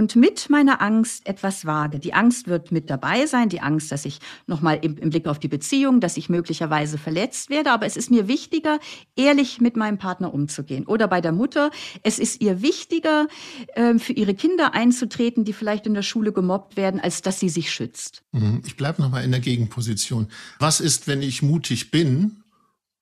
und 0.00 0.16
mit 0.16 0.48
meiner 0.48 0.80
Angst 0.80 1.26
etwas 1.26 1.66
wage. 1.66 1.98
Die 1.98 2.14
Angst 2.14 2.48
wird 2.48 2.72
mit 2.72 2.88
dabei 2.88 3.26
sein, 3.26 3.50
die 3.50 3.60
Angst, 3.60 3.92
dass 3.92 4.06
ich 4.06 4.18
nochmal 4.46 4.78
im, 4.80 4.96
im 4.96 5.10
Blick 5.10 5.26
auf 5.26 5.38
die 5.38 5.46
Beziehung, 5.46 6.00
dass 6.00 6.16
ich 6.16 6.30
möglicherweise 6.30 6.96
verletzt 6.96 7.50
werde, 7.50 7.70
aber 7.70 7.84
es 7.84 7.98
ist 7.98 8.10
mir 8.10 8.26
wichtiger, 8.26 8.78
ehrlich 9.14 9.60
mit 9.60 9.76
meinem 9.76 9.98
Partner 9.98 10.32
umzugehen. 10.32 10.86
Oder 10.86 11.06
bei 11.06 11.20
der 11.20 11.32
Mutter, 11.32 11.70
es 12.02 12.18
ist 12.18 12.40
ihr 12.40 12.62
wichtiger, 12.62 13.28
äh, 13.74 13.98
für 13.98 14.14
ihre 14.14 14.32
Kinder 14.32 14.72
einzutreten, 14.72 15.44
die 15.44 15.52
vielleicht 15.52 15.86
in 15.86 15.92
der 15.92 16.02
Schule 16.02 16.32
gemobbt 16.32 16.78
werden, 16.78 16.98
als 16.98 17.20
dass 17.20 17.38
sie 17.38 17.50
sich 17.50 17.70
schützt. 17.70 18.22
Mhm. 18.32 18.62
Ich 18.64 18.78
bleibe 18.78 19.02
nochmal 19.02 19.22
in 19.22 19.32
der 19.32 19.40
Gegenposition. 19.40 20.28
Was 20.58 20.80
ist, 20.80 21.08
wenn 21.08 21.20
ich 21.20 21.42
mutig 21.42 21.90
bin 21.90 22.42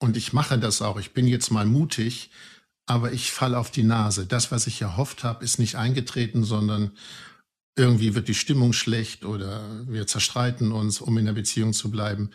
und 0.01 0.17
ich 0.17 0.33
mache 0.33 0.59
das 0.59 0.83
auch, 0.83 0.99
ich 0.99 1.13
bin 1.13 1.29
jetzt 1.29 1.53
mal 1.53 1.65
mutig, 1.65 2.31
aber 2.89 3.13
ich 3.13 3.33
falle 3.33 3.59
auf 3.59 3.71
die 3.71 3.83
Nase. 3.83 4.27
Das, 4.27 4.51
was 4.51 4.67
ich 4.67 4.81
erhofft 4.81 5.23
habe, 5.23 5.45
ist 5.45 5.59
nicht 5.59 5.77
eingetreten, 5.77 6.43
sondern 6.43 6.93
irgendwie 7.77 8.15
wird 8.15 8.29
die 8.29 8.35
Stimmung 8.35 8.73
schlecht 8.73 9.25
oder 9.25 9.63
wir 9.87 10.07
zerstreiten 10.07 10.73
uns, 10.73 11.01
um 11.01 11.17
in 11.19 11.27
der 11.27 11.35
Beziehung 11.35 11.75
zu 11.75 11.91
bleiben. 11.91 12.31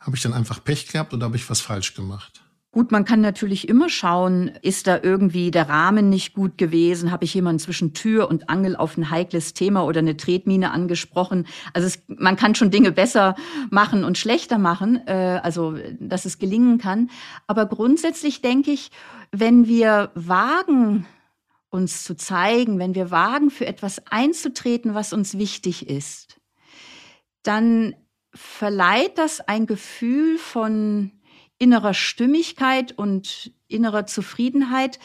Habe 0.00 0.16
ich 0.16 0.22
dann 0.22 0.32
einfach 0.32 0.64
Pech 0.64 0.88
gehabt 0.88 1.12
oder 1.12 1.26
habe 1.26 1.36
ich 1.36 1.48
was 1.48 1.60
falsch 1.60 1.94
gemacht? 1.94 2.42
Gut, 2.74 2.90
man 2.90 3.04
kann 3.04 3.20
natürlich 3.20 3.68
immer 3.68 3.90
schauen, 3.90 4.50
ist 4.62 4.86
da 4.86 4.98
irgendwie 5.02 5.50
der 5.50 5.68
Rahmen 5.68 6.08
nicht 6.08 6.32
gut 6.32 6.56
gewesen? 6.56 7.10
Habe 7.10 7.26
ich 7.26 7.34
jemanden 7.34 7.58
zwischen 7.58 7.92
Tür 7.92 8.30
und 8.30 8.48
Angel 8.48 8.76
auf 8.76 8.96
ein 8.96 9.10
heikles 9.10 9.52
Thema 9.52 9.84
oder 9.84 9.98
eine 9.98 10.16
Tretmine 10.16 10.70
angesprochen? 10.70 11.46
Also 11.74 11.86
es, 11.86 12.02
man 12.06 12.36
kann 12.36 12.54
schon 12.54 12.70
Dinge 12.70 12.90
besser 12.90 13.36
machen 13.68 14.04
und 14.04 14.16
schlechter 14.16 14.56
machen, 14.56 15.06
äh, 15.06 15.38
also 15.42 15.76
dass 16.00 16.24
es 16.24 16.38
gelingen 16.38 16.78
kann. 16.78 17.10
Aber 17.46 17.66
grundsätzlich 17.66 18.40
denke 18.40 18.70
ich, 18.70 18.90
wenn 19.32 19.68
wir 19.68 20.10
wagen, 20.14 21.04
uns 21.68 22.04
zu 22.04 22.16
zeigen, 22.16 22.78
wenn 22.78 22.94
wir 22.94 23.10
wagen, 23.10 23.50
für 23.50 23.66
etwas 23.66 24.06
einzutreten, 24.06 24.94
was 24.94 25.12
uns 25.12 25.36
wichtig 25.36 25.90
ist, 25.90 26.40
dann 27.42 27.94
verleiht 28.32 29.18
das 29.18 29.40
ein 29.40 29.66
Gefühl 29.66 30.38
von 30.38 31.12
innerer 31.62 31.94
Stimmigkeit 31.94 32.90
und 32.90 33.52
innerer 33.68 34.04
Zufriedenheit. 34.04 34.98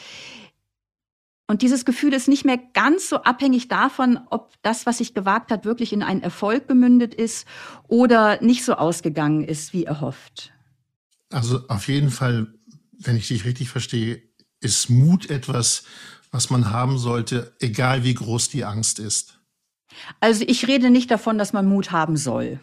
Und 1.46 1.62
dieses 1.62 1.84
Gefühl 1.84 2.12
ist 2.12 2.26
nicht 2.26 2.44
mehr 2.44 2.58
ganz 2.74 3.08
so 3.08 3.22
abhängig 3.22 3.68
davon, 3.68 4.18
ob 4.28 4.54
das, 4.62 4.84
was 4.84 4.98
sich 4.98 5.14
gewagt 5.14 5.52
hat, 5.52 5.64
wirklich 5.64 5.92
in 5.92 6.02
einen 6.02 6.20
Erfolg 6.20 6.66
gemündet 6.66 7.14
ist 7.14 7.46
oder 7.86 8.42
nicht 8.42 8.64
so 8.64 8.74
ausgegangen 8.74 9.44
ist, 9.44 9.72
wie 9.72 9.84
erhofft. 9.84 10.52
Also 11.30 11.60
auf 11.68 11.86
jeden 11.86 12.10
Fall, 12.10 12.52
wenn 12.98 13.16
ich 13.16 13.28
dich 13.28 13.44
richtig 13.44 13.70
verstehe, 13.70 14.20
ist 14.60 14.90
Mut 14.90 15.30
etwas, 15.30 15.84
was 16.32 16.50
man 16.50 16.72
haben 16.72 16.98
sollte, 16.98 17.54
egal 17.60 18.02
wie 18.02 18.14
groß 18.14 18.48
die 18.48 18.64
Angst 18.64 18.98
ist. 18.98 19.38
Also 20.18 20.44
ich 20.46 20.66
rede 20.66 20.90
nicht 20.90 21.10
davon, 21.10 21.38
dass 21.38 21.52
man 21.52 21.66
Mut 21.66 21.92
haben 21.92 22.16
soll. 22.16 22.58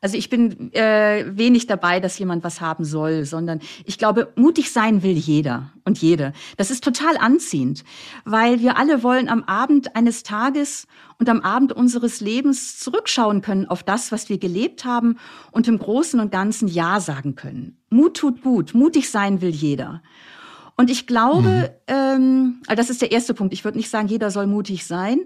Also 0.00 0.16
ich 0.16 0.30
bin 0.30 0.72
äh, 0.72 1.24
wenig 1.28 1.66
dabei, 1.66 2.00
dass 2.00 2.18
jemand 2.18 2.44
was 2.44 2.60
haben 2.60 2.84
soll, 2.84 3.24
sondern 3.24 3.60
ich 3.84 3.98
glaube, 3.98 4.32
mutig 4.36 4.72
sein 4.72 5.02
will 5.02 5.16
jeder 5.16 5.72
und 5.84 5.98
jede. 5.98 6.32
Das 6.56 6.70
ist 6.70 6.84
total 6.84 7.16
anziehend, 7.16 7.84
weil 8.24 8.60
wir 8.60 8.76
alle 8.76 9.02
wollen 9.02 9.28
am 9.28 9.44
Abend 9.44 9.96
eines 9.96 10.22
Tages 10.22 10.86
und 11.18 11.28
am 11.28 11.40
Abend 11.40 11.72
unseres 11.72 12.20
Lebens 12.20 12.78
zurückschauen 12.78 13.42
können 13.42 13.66
auf 13.66 13.82
das, 13.82 14.12
was 14.12 14.28
wir 14.28 14.38
gelebt 14.38 14.84
haben 14.84 15.18
und 15.50 15.68
im 15.68 15.78
Großen 15.78 16.20
und 16.20 16.32
Ganzen 16.32 16.68
Ja 16.68 17.00
sagen 17.00 17.34
können. 17.34 17.78
Mut 17.90 18.16
tut 18.16 18.42
gut, 18.42 18.74
mutig 18.74 19.10
sein 19.10 19.40
will 19.40 19.50
jeder. 19.50 20.02
Und 20.76 20.90
ich 20.90 21.06
glaube, 21.06 21.74
mhm. 21.88 21.94
ähm, 21.94 22.62
also 22.66 22.80
das 22.80 22.90
ist 22.90 23.02
der 23.02 23.12
erste 23.12 23.34
Punkt. 23.34 23.52
Ich 23.52 23.64
würde 23.64 23.78
nicht 23.78 23.90
sagen, 23.90 24.08
jeder 24.08 24.30
soll 24.30 24.46
mutig 24.46 24.86
sein. 24.86 25.20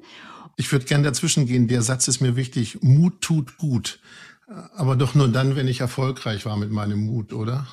Ich 0.57 0.71
würde 0.73 0.87
gern 0.87 1.03
dazwischen 1.03 1.47
gehen. 1.47 1.69
Der 1.69 1.83
Satz 1.83 2.09
ist 2.09 2.21
mir 2.21 2.37
wichtig. 2.37 2.79
Mut 2.83 3.21
tut 3.21 3.59
gut. 3.59 4.01
Aber 4.47 4.95
doch 4.97 5.15
nur 5.15 5.29
dann, 5.29 5.57
wenn 5.57 5.67
ich 5.67 5.81
erfolgreich 5.81 6.47
war 6.47 6.57
mit 6.57 6.71
meinem 6.71 7.05
Mut, 7.05 7.33
oder? 7.33 7.67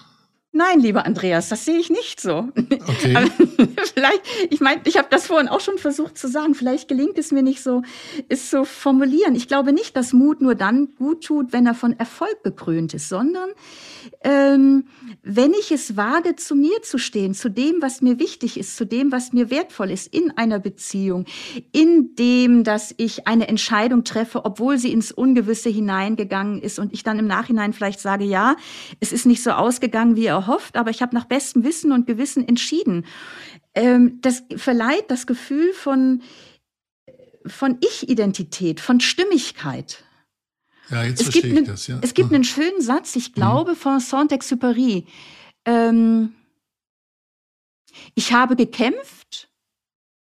Nein, 0.55 0.79
lieber 0.81 1.07
Andreas, 1.07 1.49
das 1.49 1.65
sehe 1.65 1.79
ich 1.79 1.89
nicht 1.89 2.21
so. 2.21 2.47
Okay. 2.55 3.15
vielleicht, 3.95 4.21
ich 4.51 4.61
meine, 4.61 4.81
ich 4.83 4.99
habe 4.99 5.07
das 5.09 5.25
vorhin 5.25 5.47
auch 5.47 5.61
schon 5.61 5.79
versucht 5.79 6.15
zu 6.15 6.27
sagen, 6.27 6.53
vielleicht 6.53 6.87
gelingt 6.87 7.17
es 7.17 7.31
mir 7.31 7.41
nicht 7.41 7.63
so, 7.63 7.81
es 8.29 8.51
zu 8.51 8.63
formulieren. 8.63 9.33
Ich 9.33 9.47
glaube 9.47 9.73
nicht, 9.73 9.97
dass 9.97 10.13
Mut 10.13 10.41
nur 10.41 10.53
dann 10.53 10.89
gut 10.95 11.23
tut, 11.23 11.53
wenn 11.53 11.65
er 11.65 11.73
von 11.73 11.97
Erfolg 11.97 12.43
gekrönt 12.43 12.93
ist, 12.93 13.09
sondern 13.09 13.49
ähm, 14.21 14.85
wenn 15.23 15.53
ich 15.53 15.71
es 15.71 15.97
wage, 15.97 16.35
zu 16.35 16.55
mir 16.55 16.83
zu 16.83 16.99
stehen, 16.99 17.33
zu 17.33 17.49
dem, 17.49 17.81
was 17.81 18.01
mir 18.01 18.19
wichtig 18.19 18.59
ist, 18.59 18.77
zu 18.77 18.85
dem, 18.85 19.11
was 19.11 19.33
mir 19.33 19.49
wertvoll 19.49 19.89
ist 19.89 20.13
in 20.13 20.37
einer 20.37 20.59
Beziehung, 20.59 21.25
in 21.71 22.13
dem, 22.13 22.63
dass 22.63 22.93
ich 22.97 23.27
eine 23.27 23.47
Entscheidung 23.47 24.03
treffe, 24.03 24.45
obwohl 24.45 24.77
sie 24.77 24.91
ins 24.91 25.11
Ungewisse 25.11 25.69
hineingegangen 25.69 26.61
ist 26.61 26.77
und 26.77 26.93
ich 26.93 27.03
dann 27.03 27.17
im 27.17 27.25
Nachhinein 27.25 27.73
vielleicht 27.73 27.99
sage, 27.99 28.23
ja, 28.23 28.55
es 28.99 29.11
ist 29.11 29.25
nicht 29.25 29.41
so 29.41 29.51
ausgegangen, 29.51 30.15
wie 30.15 30.31
erhofft, 30.43 30.75
aber 30.75 30.89
ich 30.89 31.01
habe 31.01 31.15
nach 31.15 31.25
bestem 31.25 31.63
Wissen 31.63 31.91
und 31.91 32.07
Gewissen 32.07 32.47
entschieden. 32.47 33.05
Ähm, 33.73 34.19
das 34.21 34.43
verleiht 34.55 35.09
das 35.09 35.25
Gefühl 35.25 35.73
von, 35.73 36.21
von 37.45 37.77
Ich-Identität, 37.81 38.79
von 38.79 38.99
Stimmigkeit. 38.99 40.03
Ja, 40.89 41.03
jetzt 41.03 41.21
es 41.21 41.29
verstehe 41.29 41.53
ich 41.53 41.59
ne, 41.61 41.63
das, 41.63 41.87
ja. 41.87 41.99
Es 42.01 42.13
gibt 42.13 42.33
einen 42.33 42.43
schönen 42.43 42.81
Satz, 42.81 43.15
ich 43.15 43.33
glaube, 43.33 43.71
mhm. 43.71 43.77
von 43.77 43.99
Saint-Exupéry. 43.99 45.05
Ähm, 45.65 46.33
ich 48.15 48.33
habe 48.33 48.55
gekämpft 48.55 49.49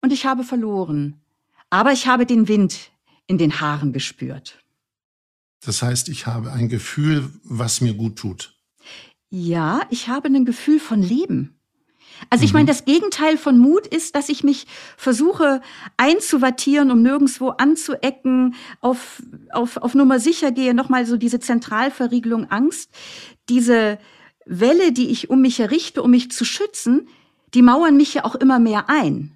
und 0.01 0.13
ich 0.13 0.25
habe 0.25 0.43
verloren, 0.43 1.22
aber 1.70 1.91
ich 1.91 2.08
habe 2.08 2.25
den 2.25 2.48
Wind 2.48 2.91
in 3.25 3.38
den 3.38 3.60
Haaren 3.62 3.93
gespürt. 3.93 4.60
Das 5.65 5.82
heißt, 5.82 6.10
ich 6.10 6.27
habe 6.27 6.51
ein 6.51 6.67
Gefühl, 6.67 7.32
was 7.43 7.82
mir 7.82 7.93
gut 7.93 8.17
tut. 8.17 8.52
Ja, 9.35 9.81
ich 9.89 10.09
habe 10.09 10.27
ein 10.27 10.45
Gefühl 10.45 10.79
von 10.79 11.01
Leben. 11.01 11.59
Also 12.29 12.45
ich 12.45 12.53
meine, 12.53 12.65
mhm. 12.65 12.67
das 12.67 12.85
Gegenteil 12.85 13.35
von 13.39 13.57
Mut 13.57 13.87
ist, 13.87 14.15
dass 14.15 14.29
ich 14.29 14.43
mich 14.43 14.67
versuche 14.95 15.59
einzuwattieren, 15.97 16.91
um 16.91 17.01
nirgendwo 17.01 17.49
anzuecken, 17.49 18.53
auf, 18.79 19.23
auf, 19.51 19.77
auf 19.77 19.95
Nummer 19.95 20.19
sicher 20.19 20.51
gehe, 20.51 20.75
nochmal 20.75 21.07
so 21.07 21.17
diese 21.17 21.39
Zentralverriegelung 21.39 22.51
Angst, 22.51 22.91
diese 23.49 23.97
Welle, 24.45 24.91
die 24.91 25.09
ich 25.09 25.31
um 25.31 25.41
mich 25.41 25.59
errichte, 25.59 26.03
um 26.03 26.11
mich 26.11 26.29
zu 26.29 26.45
schützen, 26.45 27.07
die 27.55 27.63
mauern 27.63 27.97
mich 27.97 28.13
ja 28.13 28.25
auch 28.25 28.35
immer 28.35 28.59
mehr 28.59 28.87
ein. 28.87 29.35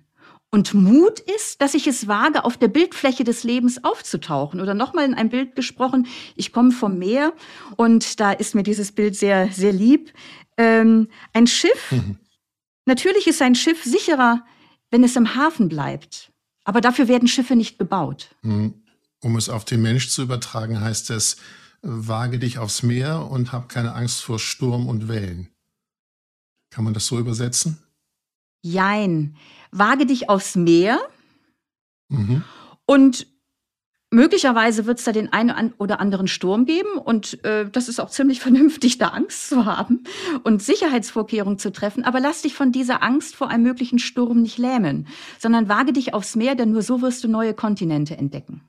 Und 0.50 0.74
Mut 0.74 1.20
ist, 1.20 1.62
dass 1.62 1.74
ich 1.74 1.88
es 1.88 2.08
wage, 2.08 2.46
auf 2.46 2.58
der 2.58 2.70
Bildfläche 2.70 3.24
des 3.24 3.44
Lebens 3.44 3.84
aufzutauchen. 3.84 4.62
Oder 4.62 4.74
nochmal 4.74 5.06
in 5.06 5.14
ein 5.14 5.30
Bild 5.30 5.56
gesprochen, 5.56 6.08
ich 6.36 6.54
komme 6.54 6.72
vom 6.72 6.98
Meer 6.98 7.34
und 7.76 8.20
da 8.20 8.32
ist 8.32 8.56
mir 8.56 8.64
dieses 8.64 8.94
Bild 8.94 9.16
sehr, 9.16 9.52
sehr 9.52 9.74
lieb. 9.74 10.14
Ähm, 10.58 11.10
ein 11.34 11.48
Schiff, 11.48 11.92
mhm. 11.92 12.18
Natürlich 12.88 13.28
ist 13.28 13.42
ein 13.42 13.54
Schiff 13.54 13.84
sicherer, 13.84 14.46
wenn 14.90 15.04
es 15.04 15.18
im 15.18 15.36
Hafen 15.36 15.68
bleibt. 15.68 16.32
Aber 16.64 16.80
dafür 16.80 17.10
werden 17.10 17.28
Schiffe 17.28 17.58
nicht 17.58 17.78
gebaut. 17.78 18.34
Hm. 18.44 18.74
Um 19.20 19.36
es 19.36 19.50
auf 19.50 19.66
den 19.66 19.82
Mensch 19.82 20.10
zu 20.10 20.22
übertragen, 20.22 20.80
heißt 20.80 21.10
es, 21.10 21.36
wage 21.82 22.40
dich 22.40 22.60
aufs 22.60 22.84
Meer 22.84 23.30
und 23.30 23.52
hab 23.52 23.68
keine 23.68 23.94
Angst 23.94 24.22
vor 24.22 24.40
Sturm 24.40 24.88
und 24.88 25.10
Wellen. 25.10 25.50
Kann 26.70 26.86
man 26.86 26.94
das 26.94 27.08
so 27.08 27.20
übersetzen? 27.20 27.78
Jein. 28.62 29.36
Wage 29.72 30.06
dich 30.06 30.30
aufs 30.30 30.56
Meer 30.56 31.00
mhm. 32.10 32.44
und 32.86 33.28
Möglicherweise 34.10 34.86
wird 34.86 35.00
es 35.00 35.04
da 35.04 35.12
den 35.12 35.34
einen 35.34 35.74
oder 35.78 36.00
anderen 36.00 36.30
Sturm 36.30 36.66
geben 36.66 36.98
und 36.98 37.44
äh, 37.44 37.70
das 37.70 37.90
ist 37.90 38.00
auch 38.00 38.10
ziemlich 38.10 38.40
vernünftig, 38.48 38.98
da 38.98 39.10
Angst 39.10 39.50
zu 39.50 39.66
haben 39.66 40.06
und 40.44 40.64
Sicherheitsvorkehrungen 40.64 41.60
zu 41.60 41.74
treffen. 41.74 42.06
Aber 42.06 42.22
lass 42.22 42.44
dich 42.44 42.54
von 42.54 42.72
dieser 42.72 43.04
Angst 43.04 43.36
vor 43.36 43.50
einem 43.50 43.64
möglichen 43.64 44.00
Sturm 44.00 44.42
nicht 44.42 44.58
lähmen, 44.58 45.08
sondern 45.40 45.68
wage 45.68 45.92
dich 45.92 46.14
aufs 46.14 46.38
Meer, 46.38 46.56
denn 46.56 46.72
nur 46.72 46.84
so 46.84 47.02
wirst 47.02 47.26
du 47.26 47.28
neue 47.28 47.54
Kontinente 47.54 48.16
entdecken. 48.16 48.62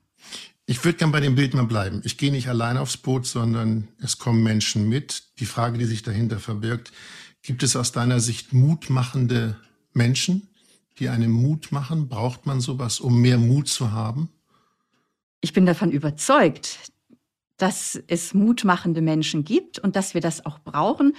Ich 0.66 0.84
würde 0.84 0.98
gern 0.98 1.12
bei 1.12 1.20
dem 1.20 1.36
Bild 1.36 1.54
mal 1.54 1.66
bleiben. 1.66 2.02
Ich 2.04 2.18
gehe 2.18 2.32
nicht 2.32 2.48
allein 2.48 2.76
aufs 2.76 2.96
Boot, 2.96 3.24
sondern 3.24 3.86
es 4.02 4.18
kommen 4.18 4.42
Menschen 4.42 4.88
mit. 4.88 5.22
Die 5.38 5.46
Frage, 5.46 5.78
die 5.78 5.84
sich 5.84 6.02
dahinter 6.02 6.40
verbirgt, 6.40 6.90
gibt 7.42 7.62
es 7.62 7.76
aus 7.76 7.92
deiner 7.92 8.18
Sicht 8.18 8.52
mutmachende 8.52 9.56
Menschen, 9.98 10.48
die 10.98 11.10
einem 11.10 11.32
Mut 11.32 11.72
machen? 11.72 12.08
Braucht 12.08 12.46
man 12.46 12.62
sowas, 12.62 13.00
um 13.00 13.20
mehr 13.20 13.36
Mut 13.36 13.68
zu 13.68 13.92
haben? 13.92 14.30
ich 15.40 15.52
bin 15.52 15.66
davon 15.66 15.90
überzeugt, 15.90 16.78
dass 17.56 18.00
es 18.06 18.34
mutmachende 18.34 19.00
Menschen 19.00 19.44
gibt 19.44 19.78
und 19.78 19.96
dass 19.96 20.14
wir 20.14 20.20
das 20.20 20.46
auch 20.46 20.58
brauchen. 20.60 21.14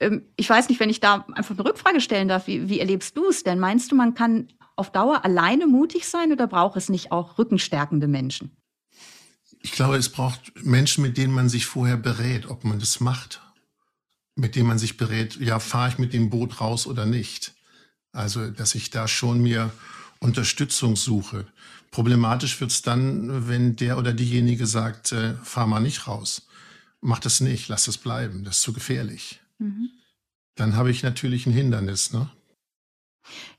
Ähm, 0.00 0.22
ich 0.36 0.48
weiß 0.48 0.68
nicht, 0.68 0.80
wenn 0.80 0.90
ich 0.90 1.00
da 1.00 1.26
einfach 1.34 1.56
eine 1.56 1.64
Rückfrage 1.64 2.00
stellen 2.00 2.28
darf, 2.28 2.46
wie, 2.46 2.68
wie 2.68 2.80
erlebst 2.80 3.16
du 3.16 3.28
es 3.28 3.42
denn? 3.42 3.58
Meinst 3.58 3.90
du, 3.90 3.96
man 3.96 4.14
kann 4.14 4.48
auf 4.76 4.90
Dauer 4.90 5.24
alleine 5.24 5.66
mutig 5.66 6.06
sein 6.06 6.32
oder 6.32 6.46
braucht 6.46 6.76
es 6.76 6.88
nicht 6.88 7.12
auch 7.12 7.38
rückenstärkende 7.38 8.08
Menschen? 8.08 8.56
Ich 9.60 9.72
glaube, 9.72 9.96
es 9.96 10.08
braucht 10.08 10.52
Menschen, 10.64 11.02
mit 11.02 11.16
denen 11.16 11.32
man 11.32 11.48
sich 11.48 11.66
vorher 11.66 11.96
berät, 11.96 12.48
ob 12.48 12.64
man 12.64 12.80
das 12.80 13.00
macht. 13.00 13.40
Mit 14.34 14.56
denen 14.56 14.66
man 14.66 14.78
sich 14.78 14.96
berät, 14.96 15.36
ja, 15.36 15.60
fahre 15.60 15.90
ich 15.90 15.98
mit 15.98 16.12
dem 16.12 16.30
Boot 16.30 16.60
raus 16.60 16.86
oder 16.86 17.06
nicht. 17.06 17.54
Also, 18.12 18.50
dass 18.50 18.74
ich 18.74 18.90
da 18.90 19.08
schon 19.08 19.42
mir 19.42 19.72
Unterstützung 20.20 20.96
suche. 20.96 21.46
Problematisch 21.90 22.60
wird's 22.60 22.82
dann, 22.82 23.48
wenn 23.48 23.76
der 23.76 23.98
oder 23.98 24.12
diejenige 24.12 24.66
sagt, 24.66 25.12
äh, 25.12 25.34
fahr 25.42 25.66
mal 25.66 25.80
nicht 25.80 26.06
raus. 26.06 26.46
Mach 27.00 27.18
das 27.18 27.40
nicht, 27.40 27.68
lass 27.68 27.88
es 27.88 27.98
bleiben, 27.98 28.44
das 28.44 28.56
ist 28.56 28.62
zu 28.62 28.72
gefährlich. 28.72 29.40
Mhm. 29.58 29.90
Dann 30.54 30.76
habe 30.76 30.90
ich 30.90 31.02
natürlich 31.02 31.46
ein 31.46 31.52
Hindernis. 31.52 32.12
Ne? 32.12 32.30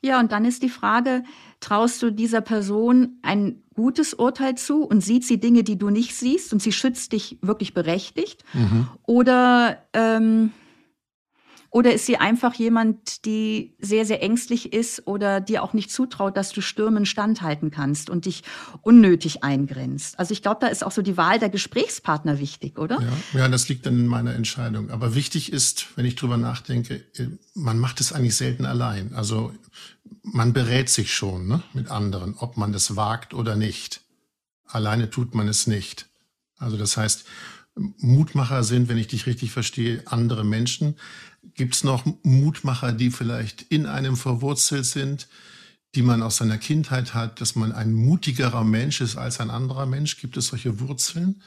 Ja, 0.01 0.19
und 0.19 0.31
dann 0.31 0.45
ist 0.45 0.63
die 0.63 0.69
Frage, 0.69 1.23
traust 1.59 2.01
du 2.01 2.11
dieser 2.11 2.41
Person 2.41 3.19
ein 3.21 3.63
gutes 3.73 4.13
Urteil 4.13 4.55
zu 4.55 4.83
und 4.83 5.01
sieht 5.01 5.25
sie 5.25 5.39
Dinge, 5.39 5.63
die 5.63 5.77
du 5.77 5.89
nicht 5.89 6.15
siehst 6.15 6.53
und 6.53 6.61
sie 6.61 6.71
schützt 6.71 7.11
dich 7.11 7.37
wirklich 7.41 7.73
berechtigt? 7.73 8.43
Mhm. 8.53 8.87
Oder 9.03 9.85
ähm, 9.93 10.51
oder 11.73 11.91
ist 11.91 12.05
sie 12.05 12.17
einfach 12.17 12.53
jemand, 12.53 13.25
die 13.25 13.75
sehr, 13.79 14.05
sehr 14.05 14.21
ängstlich 14.21 14.73
ist 14.73 15.07
oder 15.07 15.41
dir 15.41 15.63
auch 15.63 15.73
nicht 15.73 15.89
zutraut, 15.89 16.37
dass 16.37 16.51
du 16.51 16.61
Stürmen 16.61 17.07
standhalten 17.07 17.71
kannst 17.71 18.11
und 18.11 18.25
dich 18.25 18.43
unnötig 18.83 19.43
eingrenzt? 19.43 20.19
Also 20.19 20.33
ich 20.33 20.43
glaube, 20.43 20.59
da 20.61 20.67
ist 20.67 20.83
auch 20.83 20.91
so 20.91 21.01
die 21.01 21.17
Wahl 21.17 21.39
der 21.39 21.49
Gesprächspartner 21.49 22.37
wichtig, 22.37 22.77
oder? 22.77 23.01
Ja, 23.33 23.39
ja, 23.39 23.47
das 23.47 23.69
liegt 23.69 23.87
dann 23.87 23.97
in 23.97 24.05
meiner 24.05 24.35
Entscheidung. 24.35 24.91
Aber 24.91 25.15
wichtig 25.15 25.51
ist, 25.51 25.87
wenn 25.95 26.05
ich 26.05 26.13
drüber 26.15 26.37
nachdenke, 26.37 27.03
äh, 27.17 27.27
man 27.55 27.79
macht 27.79 27.99
es 28.01 28.13
eigentlich 28.13 28.35
selten 28.35 28.67
allein. 28.67 29.15
Also 29.15 29.51
man 30.21 30.53
berät 30.53 30.89
sich 30.89 31.11
schon 31.11 31.47
ne, 31.47 31.63
mit 31.73 31.89
anderen, 31.89 32.35
ob 32.37 32.55
man 32.55 32.71
das 32.71 32.95
wagt 32.95 33.33
oder 33.33 33.55
nicht. 33.55 34.01
Alleine 34.67 35.09
tut 35.09 35.33
man 35.33 35.47
es 35.47 35.65
nicht. 35.65 36.07
Also 36.59 36.77
das 36.77 36.97
heißt, 36.97 37.25
Mutmacher 37.75 38.63
sind, 38.63 38.87
wenn 38.89 38.97
ich 38.97 39.07
dich 39.07 39.25
richtig 39.25 39.51
verstehe, 39.51 40.03
andere 40.05 40.43
Menschen. 40.43 40.95
Gibt 41.55 41.75
es 41.75 41.83
noch 41.83 42.05
Mutmacher, 42.23 42.91
die 42.91 43.11
vielleicht 43.11 43.63
in 43.63 43.85
einem 43.85 44.15
verwurzelt 44.15 44.85
sind, 44.85 45.27
die 45.95 46.01
man 46.01 46.21
aus 46.23 46.37
seiner 46.37 46.57
Kindheit 46.57 47.13
hat, 47.13 47.41
dass 47.41 47.55
man 47.55 47.71
ein 47.71 47.93
mutigerer 47.93 48.63
Mensch 48.63 49.01
ist 49.01 49.17
als 49.17 49.39
ein 49.39 49.49
anderer 49.49 49.85
Mensch? 49.85 50.17
Gibt 50.17 50.37
es 50.37 50.47
solche 50.47 50.79
Wurzeln? 50.79 51.41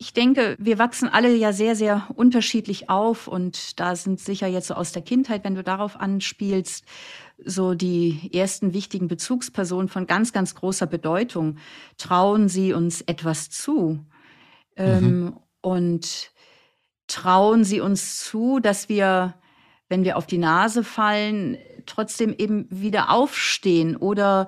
Ich 0.00 0.12
denke, 0.12 0.54
wir 0.60 0.78
wachsen 0.78 1.08
alle 1.08 1.34
ja 1.34 1.52
sehr, 1.52 1.74
sehr 1.74 2.06
unterschiedlich 2.14 2.88
auf 2.88 3.26
und 3.26 3.80
da 3.80 3.96
sind 3.96 4.20
sicher 4.20 4.46
jetzt 4.46 4.68
so 4.68 4.74
aus 4.74 4.92
der 4.92 5.02
Kindheit, 5.02 5.42
wenn 5.42 5.56
du 5.56 5.64
darauf 5.64 5.96
anspielst, 5.96 6.84
so 7.44 7.74
die 7.74 8.30
ersten 8.32 8.72
wichtigen 8.72 9.08
Bezugspersonen 9.08 9.88
von 9.88 10.06
ganz, 10.06 10.32
ganz 10.32 10.54
großer 10.54 10.86
Bedeutung. 10.86 11.56
Trauen 11.96 12.48
sie 12.48 12.72
uns 12.74 13.00
etwas 13.02 13.50
zu? 13.50 13.98
Ähm, 14.78 15.20
mhm. 15.20 15.36
Und 15.60 16.30
trauen 17.08 17.64
sie 17.64 17.80
uns 17.80 18.24
zu, 18.24 18.60
dass 18.60 18.88
wir, 18.88 19.34
wenn 19.88 20.04
wir 20.04 20.16
auf 20.16 20.26
die 20.26 20.38
Nase 20.38 20.84
fallen, 20.84 21.58
trotzdem 21.88 22.34
eben 22.36 22.66
wieder 22.70 23.10
aufstehen 23.10 23.96
oder 23.96 24.46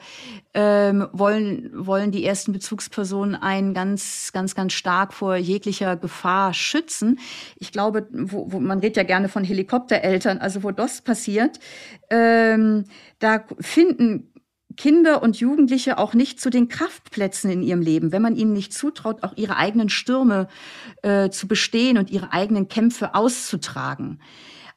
ähm, 0.55 1.09
wollen, 1.13 1.71
wollen 1.75 2.11
die 2.11 2.25
ersten 2.25 2.53
Bezugspersonen 2.53 3.35
einen 3.35 3.75
ganz, 3.75 4.31
ganz, 4.33 4.55
ganz 4.55 4.73
stark 4.75 5.13
vor 5.13 5.37
jeglicher 5.37 5.97
Gefahr 5.97 6.55
schützen. 6.55 7.19
Ich 7.57 7.73
glaube, 7.73 8.07
wo, 8.13 8.53
wo, 8.53 8.61
man 8.61 8.81
redet 8.81 8.99
ja 8.99 9.03
gerne 9.03 9.29
von 9.29 9.43
Helikoptereltern, 9.43 10.39
also 10.39 10.63
wo 10.63 10.71
das 10.71 11.01
passiert, 11.01 11.59
ähm, 12.11 12.85
da 13.19 13.45
finden 13.59 14.30
Kinder 14.81 15.23
und 15.23 15.39
Jugendliche 15.39 15.99
auch 15.99 16.15
nicht 16.15 16.41
zu 16.41 16.49
den 16.49 16.69
Kraftplätzen 16.69 17.51
in 17.51 17.63
ihrem 17.63 17.83
Leben, 17.83 18.13
wenn 18.13 18.23
man 18.23 18.35
ihnen 18.35 18.55
nicht 18.55 18.73
zutraut, 18.73 19.23
auch 19.23 19.37
ihre 19.37 19.57
eigenen 19.57 19.91
Stürme 19.91 20.49
äh, 21.03 21.29
zu 21.29 21.47
bestehen 21.47 21.99
und 21.99 22.11
ihre 22.11 22.33
eigenen 22.33 22.67
Kämpfe 22.67 23.15
auszutragen. 23.15 24.21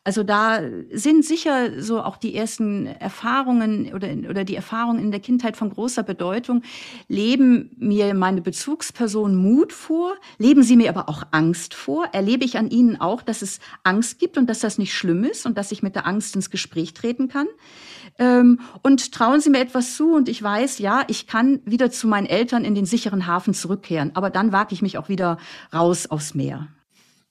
Also 0.03 0.23
da 0.23 0.59
sind 0.91 1.23
sicher 1.23 1.81
so 1.81 2.01
auch 2.01 2.17
die 2.17 2.35
ersten 2.35 2.85
Erfahrungen 2.87 3.93
oder, 3.93 4.09
oder 4.29 4.43
die 4.43 4.57
Erfahrungen 4.57 4.99
in 4.99 5.11
der 5.11 5.21
Kindheit 5.21 5.55
von 5.55 5.69
großer 5.69 6.03
Bedeutung. 6.03 6.63
Leben 7.07 7.71
mir 7.77 8.13
meine 8.13 8.41
Bezugspersonen 8.41 9.37
Mut 9.37 9.71
vor? 9.71 10.15
Leben 10.37 10.63
sie 10.63 10.75
mir 10.75 10.89
aber 10.89 11.07
auch 11.07 11.23
Angst 11.31 11.73
vor? 11.73 12.07
Erlebe 12.11 12.43
ich 12.43 12.57
an 12.57 12.69
ihnen 12.69 12.99
auch, 12.99 13.21
dass 13.21 13.41
es 13.41 13.61
Angst 13.83 14.19
gibt 14.19 14.37
und 14.37 14.49
dass 14.49 14.59
das 14.59 14.77
nicht 14.77 14.93
schlimm 14.93 15.23
ist 15.23 15.45
und 15.45 15.57
dass 15.57 15.71
ich 15.71 15.81
mit 15.81 15.95
der 15.95 16.05
Angst 16.05 16.35
ins 16.35 16.49
Gespräch 16.49 16.93
treten 16.93 17.29
kann? 17.29 17.47
Ähm, 18.19 18.59
und 18.83 19.11
trauen 19.11 19.41
sie 19.41 19.49
mir 19.49 19.61
etwas 19.61 19.95
zu 19.95 20.13
und 20.15 20.29
ich 20.29 20.41
weiß, 20.41 20.79
ja, 20.79 21.03
ich 21.07 21.25
kann 21.25 21.61
wieder 21.65 21.89
zu 21.89 22.07
meinen 22.07 22.27
Eltern 22.27 22.63
in 22.63 22.75
den 22.75 22.85
sicheren 22.85 23.25
Hafen 23.25 23.53
zurückkehren. 23.53 24.11
Aber 24.15 24.29
dann 24.29 24.51
wage 24.51 24.73
ich 24.73 24.81
mich 24.81 24.97
auch 24.97 25.09
wieder 25.09 25.37
raus 25.73 26.07
aufs 26.07 26.35
Meer. 26.35 26.67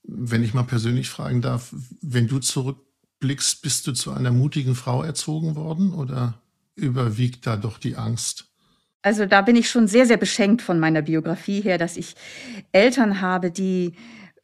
Wenn 0.02 0.42
ich 0.42 0.54
mal 0.54 0.64
persönlich 0.64 1.08
fragen 1.08 1.40
darf, 1.40 1.72
wenn 2.00 2.26
du 2.26 2.40
zurückblickst, 2.40 3.62
bist 3.62 3.86
du 3.86 3.92
zu 3.92 4.10
einer 4.10 4.32
mutigen 4.32 4.74
Frau 4.74 5.02
erzogen 5.04 5.54
worden 5.54 5.94
oder 5.94 6.40
überwiegt 6.74 7.46
da 7.46 7.56
doch 7.56 7.78
die 7.78 7.96
Angst? 7.96 8.48
Also 9.02 9.26
da 9.26 9.42
bin 9.42 9.56
ich 9.56 9.68
schon 9.68 9.88
sehr, 9.88 10.06
sehr 10.06 10.16
beschenkt 10.16 10.62
von 10.62 10.78
meiner 10.78 11.02
Biografie 11.02 11.60
her, 11.60 11.76
dass 11.76 11.96
ich 11.96 12.14
Eltern 12.70 13.20
habe, 13.20 13.50
die 13.50 13.94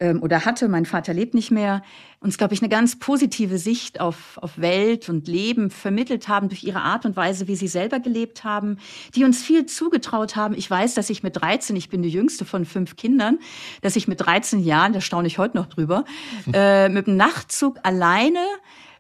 ähm, 0.01 0.23
oder 0.23 0.45
hatte, 0.45 0.69
mein 0.69 0.87
Vater 0.87 1.13
lebt 1.13 1.35
nicht 1.35 1.51
mehr, 1.51 1.83
uns, 2.21 2.39
glaube 2.39 2.55
ich, 2.55 2.61
eine 2.61 2.69
ganz 2.69 2.99
positive 2.99 3.59
Sicht 3.59 4.01
auf, 4.01 4.39
auf 4.39 4.59
Welt 4.59 5.09
und 5.09 5.29
Leben 5.29 5.71
vermittelt 5.71 6.29
haben 6.29 6.49
durch 6.49 6.65
ihre 6.65 6.81
Art 6.81 7.05
und 7.05 7.17
Weise, 7.17 7.49
wie 7.49 7.57
sie 7.57 7.69
selber 7.69 8.01
gelebt 8.01 8.45
haben, 8.45 8.79
die 9.15 9.25
uns 9.25 9.43
viel 9.43 9.67
zugetraut 9.67 10.37
haben. 10.37 10.55
Ich 10.55 10.71
weiß, 10.71 10.95
dass 10.95 11.11
ich 11.11 11.23
mit 11.23 11.41
13, 11.41 11.77
ich 11.77 11.89
bin 11.89 12.03
die 12.03 12.11
jüngste 12.11 12.45
von 12.45 12.65
fünf 12.65 12.97
Kindern, 12.97 13.39
dass 13.83 13.97
ich 13.97 14.09
mit 14.09 14.21
13 14.21 14.61
Jahren, 14.61 14.93
da 14.93 15.01
staune 15.01 15.27
ich 15.27 15.39
heute 15.39 15.57
noch 15.57 15.67
drüber, 15.67 16.05
äh, 16.53 16.89
mit 16.89 17.07
dem 17.07 17.17
Nachtzug 17.17 17.79
alleine 17.83 18.45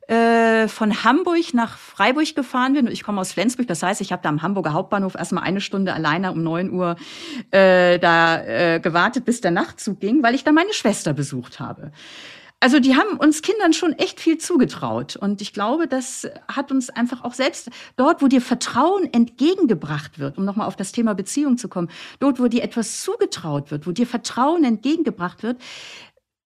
äh, 0.09 0.69
von 0.69 1.05
Hamburg 1.05 1.53
nach 1.53 1.77
Freiburg 1.77 2.35
gefahren 2.35 2.73
bin. 2.73 2.87
Ich 2.89 3.03
komme 3.03 3.21
aus 3.21 3.33
Flensburg, 3.33 3.67
das 3.67 3.83
heißt, 3.83 4.01
ich 4.01 4.11
habe 4.11 4.23
da 4.23 4.31
am 4.31 4.43
Hamburger 4.43 4.73
Hauptbahnhof 4.73 5.15
erstmal 5.15 5.45
eine 5.45 5.61
Stunde 5.61 5.93
alleine 5.93 6.33
um 6.33 6.43
neun 6.43 6.71
Uhr 6.71 6.97
äh, 7.51 7.99
da 7.99 8.43
äh, 8.43 8.81
gewartet, 8.81 9.27
bis 9.27 9.43
der 9.43 9.51
Nachtzug 9.51 10.01
ging, 10.01 10.23
weil 10.23 10.35
ich 10.35 10.45
da 10.45 10.53
meine 10.53 10.73
Schwester 10.73 11.13
besucht 11.13 11.61
habe. 11.61 11.93
Also 12.61 12.81
die 12.81 12.97
haben 12.97 13.19
uns 13.19 13.43
Kindern 13.43 13.73
schon 13.73 13.93
echt 13.93 14.19
viel 14.19 14.39
zugetraut. 14.39 15.15
Und 15.15 15.41
ich 15.41 15.53
glaube, 15.53 15.87
das 15.87 16.29
hat 16.49 16.73
uns 16.73 16.91
einfach 16.91 17.23
auch 17.23 17.35
selbst 17.35 17.71
dort, 17.97 18.21
wo 18.21 18.27
dir 18.27 18.41
Vertrauen 18.41 19.13
entgegengebracht 19.13 20.19
wird, 20.19 20.39
um 20.39 20.45
nochmal 20.45 20.67
auf 20.67 20.75
das 20.75 20.91
Thema 20.91 21.15
Beziehung 21.15 21.57
zu 21.57 21.69
kommen, 21.69 21.89
dort, 22.19 22.41
wo 22.41 22.49
dir 22.49 22.65
etwas 22.65 23.03
zugetraut 23.03 23.71
wird, 23.71 23.87
wo 23.87 23.93
dir 23.93 24.07
Vertrauen 24.09 24.65
entgegengebracht 24.65 25.45
wird, 25.45 25.59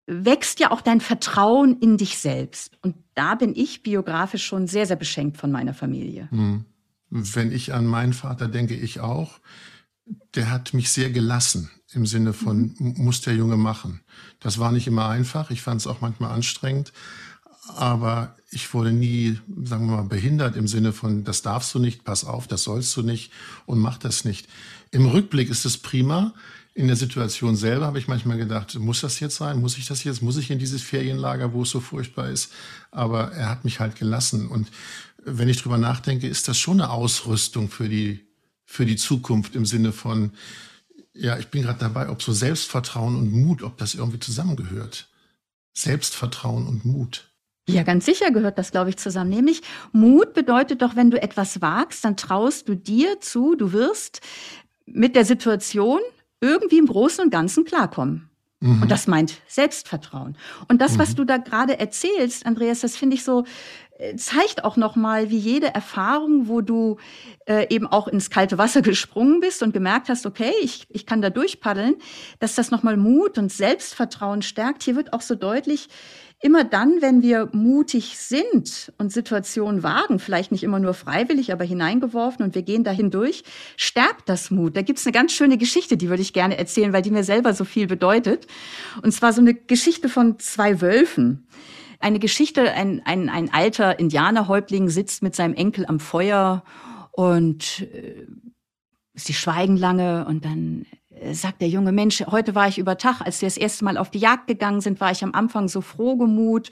wächst 0.06 0.60
ja 0.60 0.70
auch 0.70 0.80
dein 0.80 1.00
Vertrauen 1.00 1.78
in 1.80 1.96
dich 1.96 2.18
selbst. 2.18 2.76
Und 2.82 2.96
da 3.14 3.34
bin 3.34 3.54
ich 3.54 3.82
biografisch 3.82 4.44
schon 4.44 4.66
sehr, 4.66 4.86
sehr 4.86 4.96
beschenkt 4.96 5.36
von 5.36 5.52
meiner 5.52 5.74
Familie. 5.74 6.28
Hm. 6.30 6.64
Wenn 7.10 7.52
ich 7.52 7.72
an 7.72 7.86
meinen 7.86 8.12
Vater 8.12 8.48
denke, 8.48 8.74
ich 8.74 9.00
auch. 9.00 9.38
Der 10.34 10.50
hat 10.50 10.74
mich 10.74 10.90
sehr 10.90 11.10
gelassen 11.10 11.70
im 11.92 12.06
Sinne 12.06 12.32
von, 12.32 12.74
mhm. 12.78 12.94
muss 12.96 13.20
der 13.20 13.34
Junge 13.34 13.56
machen. 13.56 14.00
Das 14.40 14.58
war 14.58 14.72
nicht 14.72 14.86
immer 14.86 15.08
einfach. 15.08 15.50
Ich 15.50 15.62
fand 15.62 15.80
es 15.80 15.86
auch 15.86 16.00
manchmal 16.00 16.32
anstrengend. 16.32 16.92
Aber 17.76 18.34
ich 18.50 18.74
wurde 18.74 18.92
nie, 18.92 19.38
sagen 19.62 19.86
wir 19.86 19.98
mal, 19.98 20.04
behindert 20.04 20.56
im 20.56 20.66
Sinne 20.66 20.92
von, 20.92 21.22
das 21.22 21.42
darfst 21.42 21.72
du 21.74 21.78
nicht, 21.78 22.02
pass 22.02 22.24
auf, 22.24 22.48
das 22.48 22.64
sollst 22.64 22.96
du 22.96 23.02
nicht 23.02 23.30
und 23.66 23.78
mach 23.78 23.98
das 23.98 24.24
nicht. 24.24 24.48
Im 24.90 25.06
Rückblick 25.06 25.48
ist 25.48 25.64
es 25.64 25.78
prima. 25.78 26.34
In 26.74 26.86
der 26.86 26.96
Situation 26.96 27.54
selber 27.54 27.86
habe 27.86 27.98
ich 27.98 28.08
manchmal 28.08 28.38
gedacht, 28.38 28.74
muss 28.78 29.02
das 29.02 29.20
jetzt 29.20 29.36
sein? 29.36 29.60
Muss 29.60 29.76
ich 29.76 29.86
das 29.86 30.04
jetzt? 30.04 30.22
Muss 30.22 30.38
ich 30.38 30.50
in 30.50 30.58
dieses 30.58 30.82
Ferienlager, 30.82 31.52
wo 31.52 31.62
es 31.62 31.70
so 31.70 31.80
furchtbar 31.80 32.30
ist? 32.30 32.52
Aber 32.90 33.32
er 33.32 33.50
hat 33.50 33.64
mich 33.64 33.78
halt 33.78 33.96
gelassen. 33.96 34.48
Und 34.48 34.68
wenn 35.22 35.48
ich 35.48 35.60
drüber 35.60 35.76
nachdenke, 35.76 36.26
ist 36.26 36.48
das 36.48 36.58
schon 36.58 36.80
eine 36.80 36.90
Ausrüstung 36.90 37.68
für 37.68 37.88
die, 37.88 38.26
für 38.64 38.86
die 38.86 38.96
Zukunft 38.96 39.54
im 39.54 39.66
Sinne 39.66 39.92
von, 39.92 40.32
ja, 41.14 41.38
ich 41.38 41.48
bin 41.48 41.62
gerade 41.62 41.78
dabei, 41.78 42.08
ob 42.08 42.22
so 42.22 42.32
Selbstvertrauen 42.32 43.16
und 43.16 43.32
Mut, 43.32 43.62
ob 43.62 43.76
das 43.76 43.94
irgendwie 43.94 44.20
zusammengehört. 44.20 45.10
Selbstvertrauen 45.74 46.66
und 46.66 46.86
Mut. 46.86 47.28
Ja, 47.68 47.82
ganz 47.82 48.06
sicher 48.06 48.30
gehört 48.30 48.58
das, 48.58 48.72
glaube 48.72 48.90
ich, 48.90 48.96
zusammen. 48.96 49.30
Nämlich 49.30 49.62
Mut 49.92 50.32
bedeutet 50.34 50.82
doch, 50.82 50.96
wenn 50.96 51.10
du 51.10 51.22
etwas 51.22 51.60
wagst, 51.60 52.04
dann 52.04 52.16
traust 52.16 52.68
du 52.68 52.74
dir 52.74 53.20
zu, 53.20 53.54
du 53.54 53.72
wirst 53.72 54.20
mit 54.86 55.14
der 55.14 55.24
Situation 55.24 56.00
irgendwie 56.42 56.78
im 56.78 56.86
Großen 56.86 57.24
und 57.24 57.30
Ganzen 57.30 57.64
klarkommen. 57.64 58.28
Mhm. 58.60 58.82
Und 58.82 58.90
das 58.90 59.06
meint 59.06 59.40
Selbstvertrauen. 59.48 60.36
Und 60.68 60.80
das, 60.80 60.94
mhm. 60.94 60.98
was 60.98 61.14
du 61.14 61.24
da 61.24 61.38
gerade 61.38 61.78
erzählst, 61.78 62.46
Andreas, 62.46 62.80
das 62.80 62.96
finde 62.96 63.16
ich 63.16 63.24
so, 63.24 63.44
äh, 63.98 64.16
zeigt 64.16 64.64
auch 64.64 64.76
nochmal, 64.76 65.30
wie 65.30 65.38
jede 65.38 65.74
Erfahrung, 65.74 66.48
wo 66.48 66.60
du 66.60 66.96
äh, 67.46 67.66
eben 67.74 67.86
auch 67.86 68.08
ins 68.08 68.30
kalte 68.30 68.58
Wasser 68.58 68.82
gesprungen 68.82 69.40
bist 69.40 69.62
und 69.62 69.72
gemerkt 69.72 70.08
hast, 70.08 70.26
okay, 70.26 70.52
ich, 70.62 70.86
ich 70.90 71.06
kann 71.06 71.22
da 71.22 71.30
durchpaddeln, 71.30 71.96
dass 72.38 72.54
das 72.54 72.70
nochmal 72.70 72.96
Mut 72.96 73.38
und 73.38 73.50
Selbstvertrauen 73.50 74.42
stärkt. 74.42 74.82
Hier 74.82 74.96
wird 74.96 75.12
auch 75.12 75.22
so 75.22 75.34
deutlich, 75.34 75.88
immer 76.42 76.64
dann, 76.64 77.00
wenn 77.00 77.22
wir 77.22 77.48
mutig 77.52 78.18
sind 78.18 78.92
und 78.98 79.12
Situationen 79.12 79.84
wagen, 79.84 80.18
vielleicht 80.18 80.50
nicht 80.50 80.64
immer 80.64 80.80
nur 80.80 80.92
freiwillig, 80.92 81.52
aber 81.52 81.64
hineingeworfen 81.64 82.44
und 82.44 82.56
wir 82.56 82.62
gehen 82.62 82.82
dahin 82.82 83.10
durch, 83.12 83.44
stärkt 83.76 84.28
das 84.28 84.50
Mut. 84.50 84.76
Da 84.76 84.82
gibt's 84.82 85.06
eine 85.06 85.12
ganz 85.12 85.32
schöne 85.32 85.56
Geschichte, 85.56 85.96
die 85.96 86.08
würde 86.08 86.20
ich 86.20 86.32
gerne 86.32 86.58
erzählen, 86.58 86.92
weil 86.92 87.02
die 87.02 87.12
mir 87.12 87.22
selber 87.22 87.54
so 87.54 87.64
viel 87.64 87.86
bedeutet. 87.86 88.48
Und 89.02 89.12
zwar 89.12 89.32
so 89.32 89.40
eine 89.40 89.54
Geschichte 89.54 90.08
von 90.08 90.40
zwei 90.40 90.80
Wölfen. 90.80 91.46
Eine 92.00 92.18
Geschichte, 92.18 92.72
ein, 92.72 93.00
ein, 93.04 93.28
ein 93.28 93.54
alter 93.54 94.00
Indianerhäuptling 94.00 94.88
sitzt 94.88 95.22
mit 95.22 95.36
seinem 95.36 95.54
Enkel 95.54 95.86
am 95.86 96.00
Feuer 96.00 96.64
und 97.12 97.86
äh, 97.94 98.26
sie 99.14 99.34
schweigen 99.34 99.76
lange 99.76 100.26
und 100.26 100.44
dann 100.44 100.86
sagt 101.32 101.60
der 101.60 101.68
junge 101.68 101.92
Mensch, 101.92 102.24
heute 102.26 102.54
war 102.54 102.68
ich 102.68 102.78
über 102.78 102.98
Tag, 102.98 103.20
als 103.20 103.40
wir 103.40 103.46
das 103.46 103.56
erste 103.56 103.84
Mal 103.84 103.96
auf 103.96 104.10
die 104.10 104.18
Jagd 104.18 104.46
gegangen 104.46 104.80
sind, 104.80 105.00
war 105.00 105.10
ich 105.10 105.22
am 105.22 105.34
Anfang 105.34 105.68
so 105.68 105.80
frohgemut 105.80 106.70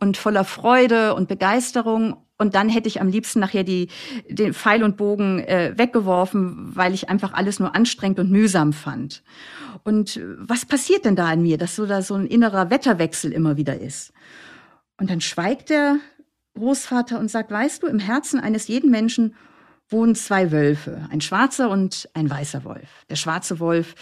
und 0.00 0.16
voller 0.16 0.44
Freude 0.44 1.14
und 1.14 1.28
Begeisterung. 1.28 2.16
Und 2.36 2.54
dann 2.54 2.68
hätte 2.68 2.88
ich 2.88 3.00
am 3.00 3.08
liebsten 3.08 3.40
nachher 3.40 3.62
die, 3.62 3.88
den 4.28 4.54
Pfeil 4.54 4.82
und 4.82 4.96
Bogen 4.96 5.38
äh, 5.40 5.74
weggeworfen, 5.76 6.74
weil 6.74 6.92
ich 6.92 7.08
einfach 7.08 7.32
alles 7.32 7.60
nur 7.60 7.74
anstrengend 7.74 8.18
und 8.18 8.30
mühsam 8.30 8.72
fand. 8.72 9.22
Und 9.84 10.20
was 10.38 10.66
passiert 10.66 11.04
denn 11.04 11.16
da 11.16 11.32
in 11.32 11.42
mir, 11.42 11.58
dass 11.58 11.76
so 11.76 11.86
da 11.86 12.02
so 12.02 12.14
ein 12.14 12.26
innerer 12.26 12.70
Wetterwechsel 12.70 13.32
immer 13.32 13.56
wieder 13.56 13.78
ist? 13.78 14.12
Und 14.98 15.10
dann 15.10 15.20
schweigt 15.20 15.70
der 15.70 15.98
Großvater 16.54 17.18
und 17.18 17.30
sagt, 17.30 17.50
weißt 17.50 17.82
du, 17.82 17.86
im 17.86 17.98
Herzen 17.98 18.40
eines 18.40 18.68
jeden 18.68 18.90
Menschen 18.90 19.34
wohnen 19.88 20.14
zwei 20.14 20.50
Wölfe, 20.50 21.08
ein 21.10 21.20
schwarzer 21.20 21.70
und 21.70 22.08
ein 22.14 22.28
weißer 22.28 22.64
Wolf. 22.64 23.04
Der 23.08 23.16
schwarze 23.16 23.60
Wolf, 23.60 23.94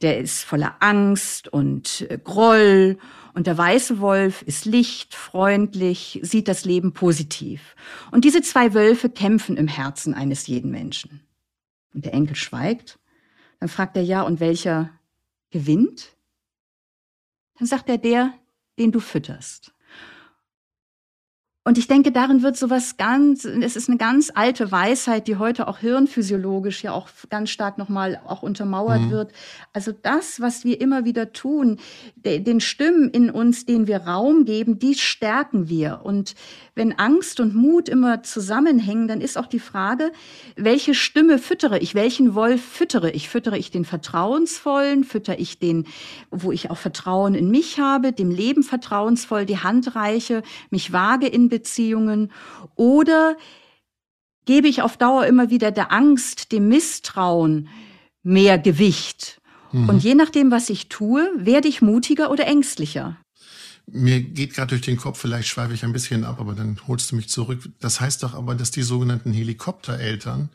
der 0.00 0.18
ist 0.18 0.44
voller 0.44 0.76
Angst 0.80 1.48
und 1.48 2.06
äh, 2.08 2.18
Groll 2.22 2.98
und 3.34 3.48
der 3.48 3.58
weiße 3.58 3.98
Wolf 3.98 4.42
ist 4.42 4.64
licht, 4.64 5.14
freundlich, 5.14 6.20
sieht 6.22 6.46
das 6.46 6.64
Leben 6.64 6.92
positiv. 6.92 7.74
Und 8.12 8.24
diese 8.24 8.42
zwei 8.42 8.74
Wölfe 8.74 9.10
kämpfen 9.10 9.56
im 9.56 9.66
Herzen 9.66 10.14
eines 10.14 10.46
jeden 10.46 10.70
Menschen. 10.70 11.20
Und 11.92 12.04
der 12.04 12.14
Enkel 12.14 12.36
schweigt. 12.36 12.98
Dann 13.58 13.68
fragt 13.68 13.96
er 13.96 14.04
ja, 14.04 14.22
und 14.22 14.38
welcher 14.38 14.90
gewinnt? 15.50 16.16
Dann 17.58 17.66
sagt 17.66 17.88
er 17.88 17.98
der, 17.98 18.34
den 18.78 18.92
du 18.92 19.00
fütterst. 19.00 19.72
Und 21.66 21.78
ich 21.78 21.86
denke, 21.86 22.12
darin 22.12 22.42
wird 22.42 22.58
sowas 22.58 22.98
ganz, 22.98 23.46
es 23.46 23.74
ist 23.74 23.88
eine 23.88 23.96
ganz 23.96 24.30
alte 24.34 24.70
Weisheit, 24.70 25.26
die 25.26 25.36
heute 25.36 25.66
auch 25.66 25.78
hirnphysiologisch 25.78 26.84
ja 26.84 26.92
auch 26.92 27.08
ganz 27.30 27.48
stark 27.48 27.78
nochmal 27.78 28.20
auch 28.26 28.42
untermauert 28.42 29.00
mhm. 29.00 29.10
wird. 29.10 29.32
Also 29.72 29.90
das, 29.90 30.42
was 30.42 30.64
wir 30.64 30.78
immer 30.82 31.06
wieder 31.06 31.32
tun, 31.32 31.78
den 32.16 32.60
Stimmen 32.60 33.08
in 33.08 33.30
uns, 33.30 33.64
denen 33.64 33.86
wir 33.86 34.02
Raum 34.02 34.44
geben, 34.44 34.78
die 34.78 34.94
stärken 34.94 35.70
wir. 35.70 36.00
Und 36.04 36.34
wenn 36.74 36.98
Angst 36.98 37.38
und 37.38 37.54
Mut 37.54 37.88
immer 37.88 38.22
zusammenhängen, 38.22 39.06
dann 39.06 39.20
ist 39.20 39.38
auch 39.38 39.46
die 39.46 39.60
Frage, 39.60 40.10
welche 40.56 40.94
Stimme 40.94 41.38
füttere 41.38 41.78
ich, 41.78 41.94
welchen 41.94 42.34
Wolf 42.34 42.62
füttere 42.64 43.10
ich? 43.12 43.28
Füttere 43.28 43.56
ich 43.56 43.70
den 43.70 43.84
vertrauensvollen, 43.84 45.04
füttere 45.04 45.36
ich 45.36 45.58
den, 45.58 45.86
wo 46.30 46.50
ich 46.50 46.70
auch 46.70 46.76
Vertrauen 46.76 47.34
in 47.34 47.50
mich 47.50 47.78
habe, 47.78 48.12
dem 48.12 48.30
Leben 48.30 48.64
vertrauensvoll, 48.64 49.46
die 49.46 49.58
Hand 49.58 49.94
reiche, 49.94 50.42
mich 50.70 50.92
wage 50.92 51.28
in 51.28 51.48
Beziehungen 51.48 52.32
oder 52.74 53.36
gebe 54.44 54.66
ich 54.68 54.82
auf 54.82 54.96
Dauer 54.96 55.26
immer 55.26 55.50
wieder 55.50 55.70
der 55.70 55.92
Angst, 55.92 56.50
dem 56.50 56.68
Misstrauen 56.68 57.68
mehr 58.24 58.58
Gewicht? 58.58 59.40
Mhm. 59.70 59.88
Und 59.88 60.02
je 60.02 60.14
nachdem, 60.14 60.50
was 60.50 60.70
ich 60.70 60.88
tue, 60.88 61.30
werde 61.36 61.68
ich 61.68 61.82
mutiger 61.82 62.30
oder 62.30 62.46
ängstlicher. 62.46 63.16
Mir 63.86 64.20
geht 64.20 64.54
gerade 64.54 64.70
durch 64.70 64.82
den 64.82 64.96
Kopf, 64.96 65.18
vielleicht 65.18 65.48
schweife 65.48 65.74
ich 65.74 65.84
ein 65.84 65.92
bisschen 65.92 66.24
ab, 66.24 66.40
aber 66.40 66.54
dann 66.54 66.80
holst 66.88 67.12
du 67.12 67.16
mich 67.16 67.28
zurück. 67.28 67.68
Das 67.80 68.00
heißt 68.00 68.22
doch 68.22 68.34
aber, 68.34 68.54
dass 68.54 68.70
die 68.70 68.82
sogenannten 68.82 69.32
Helikoptereltern 69.32 70.48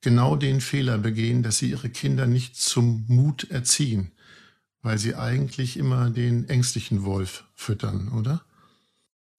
genau 0.00 0.36
den 0.36 0.60
Fehler 0.60 0.98
begehen, 0.98 1.42
dass 1.42 1.58
sie 1.58 1.70
ihre 1.70 1.90
Kinder 1.90 2.26
nicht 2.26 2.56
zum 2.56 3.04
Mut 3.08 3.50
erziehen, 3.50 4.10
weil 4.82 4.98
sie 4.98 5.14
eigentlich 5.14 5.76
immer 5.76 6.10
den 6.10 6.48
ängstlichen 6.48 7.04
Wolf 7.04 7.44
füttern, 7.54 8.10
oder? 8.18 8.42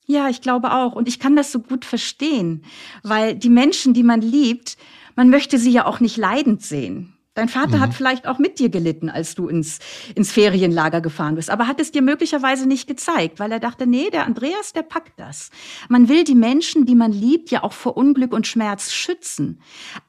Ja, 0.05 0.29
ich 0.29 0.41
glaube 0.41 0.71
auch. 0.73 0.93
Und 0.93 1.07
ich 1.07 1.19
kann 1.19 1.35
das 1.35 1.51
so 1.51 1.59
gut 1.59 1.85
verstehen, 1.85 2.63
weil 3.03 3.35
die 3.35 3.49
Menschen, 3.49 3.93
die 3.93 4.03
man 4.03 4.21
liebt, 4.21 4.77
man 5.15 5.29
möchte 5.29 5.57
sie 5.57 5.71
ja 5.71 5.85
auch 5.85 5.99
nicht 5.99 6.17
leidend 6.17 6.61
sehen. 6.61 7.12
Dein 7.35 7.49
Vater 7.49 7.77
mhm. 7.77 7.81
hat 7.81 7.93
vielleicht 7.95 8.27
auch 8.27 8.37
mit 8.37 8.59
dir 8.59 8.69
gelitten, 8.69 9.09
als 9.09 9.33
du 9.33 9.47
ins, 9.47 9.79
ins 10.13 10.31
Ferienlager 10.31 11.01
gefahren 11.01 11.35
bist, 11.35 11.49
aber 11.49 11.67
hat 11.67 11.79
es 11.79 11.91
dir 11.91 12.03
möglicherweise 12.03 12.67
nicht 12.67 12.87
gezeigt, 12.87 13.39
weil 13.39 13.51
er 13.51 13.59
dachte, 13.59 13.87
nee, 13.87 14.11
der 14.11 14.25
Andreas, 14.25 14.73
der 14.73 14.83
packt 14.83 15.19
das. 15.19 15.49
Man 15.89 16.09
will 16.09 16.23
die 16.23 16.35
Menschen, 16.35 16.85
die 16.85 16.95
man 16.95 17.11
liebt, 17.11 17.49
ja 17.49 17.63
auch 17.63 17.73
vor 17.73 17.97
Unglück 17.97 18.33
und 18.33 18.45
Schmerz 18.45 18.91
schützen. 18.93 19.59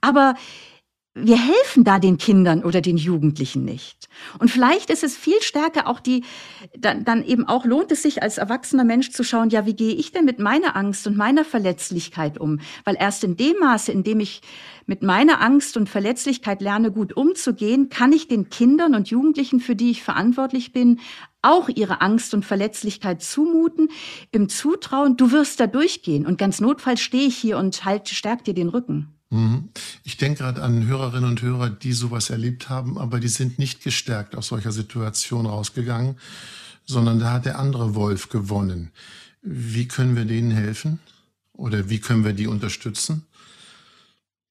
Aber 0.02 0.34
wir 1.16 1.38
helfen 1.38 1.85
da 1.85 2.00
den 2.00 2.18
Kindern 2.18 2.64
oder 2.64 2.81
den 2.81 2.96
Jugendlichen 2.96 3.64
nicht. 3.64 4.09
Und 4.40 4.50
vielleicht 4.50 4.90
ist 4.90 5.05
es 5.05 5.16
viel 5.16 5.40
stärker 5.42 5.87
auch 5.87 6.00
die, 6.00 6.24
dann, 6.77 7.05
dann 7.05 7.24
eben 7.24 7.46
auch 7.46 7.64
lohnt 7.64 7.92
es 7.92 8.03
sich 8.03 8.20
als 8.20 8.37
erwachsener 8.37 8.83
Mensch 8.83 9.11
zu 9.12 9.22
schauen, 9.22 9.50
ja, 9.50 9.64
wie 9.64 9.77
gehe 9.77 9.94
ich 9.94 10.11
denn 10.11 10.24
mit 10.24 10.40
meiner 10.40 10.74
Angst 10.74 11.07
und 11.07 11.16
meiner 11.16 11.44
Verletzlichkeit 11.44 12.38
um? 12.38 12.59
Weil 12.85 12.96
erst 12.98 13.22
in 13.22 13.37
dem 13.37 13.57
Maße, 13.61 13.92
in 13.92 14.03
dem 14.03 14.18
ich 14.18 14.40
mit 14.87 15.03
meiner 15.05 15.40
Angst 15.40 15.77
und 15.77 15.88
Verletzlichkeit 15.88 16.61
lerne, 16.61 16.90
gut 16.90 17.16
umzugehen, 17.16 17.90
kann 17.90 18.12
ich 18.12 18.27
den 18.27 18.50
Kindern 18.50 18.96
und 18.96 19.09
Jugendlichen, 19.09 19.61
für 19.61 19.77
die 19.77 19.92
ich 19.92 20.03
verantwortlich 20.03 20.72
bin, 20.72 20.98
auch 21.42 21.68
ihre 21.68 22.00
Angst 22.00 22.35
und 22.35 22.44
Verletzlichkeit 22.44 23.22
zumuten, 23.22 23.88
im 24.33 24.48
Zutrauen, 24.48 25.16
du 25.16 25.31
wirst 25.31 25.61
da 25.61 25.68
durchgehen 25.68 26.27
und 26.27 26.38
ganz 26.38 26.61
notfalls 26.61 27.00
stehe 27.00 27.29
ich 27.29 27.37
hier 27.37 27.59
und 27.59 27.85
halt, 27.85 28.09
stärk 28.09 28.42
dir 28.44 28.55
den 28.55 28.68
Rücken. 28.68 29.13
Mhm. 29.35 29.70
Ich 30.05 30.16
denke 30.16 30.44
gerade 30.44 30.62
an 30.62 30.87
Hörerinnen 30.87 31.29
und 31.29 31.42
Hörer, 31.42 31.68
die 31.68 31.92
sowas 31.92 32.31
erlebt 32.31 32.68
haben, 32.68 32.99
aber 32.99 33.18
die 33.18 33.29
sind 33.29 33.59
nicht 33.59 33.83
gestärkt 33.83 34.37
aus 34.37 34.47
solcher 34.47 34.70
Situation 34.70 35.47
rausgegangen, 35.47 36.16
sondern 36.87 37.18
da 37.18 37.33
hat 37.33 37.44
der 37.44 37.59
andere 37.59 37.97
Wolf 37.97 38.29
gewonnen. 38.29 38.92
Wie 39.42 39.88
können 39.88 40.14
wir 40.14 40.25
denen 40.25 40.53
helfen? 40.53 41.01
Oder 41.53 41.90
wie 41.90 41.99
können 41.99 42.25
wir 42.25 42.33
die 42.33 42.47
unterstützen? 42.47 43.27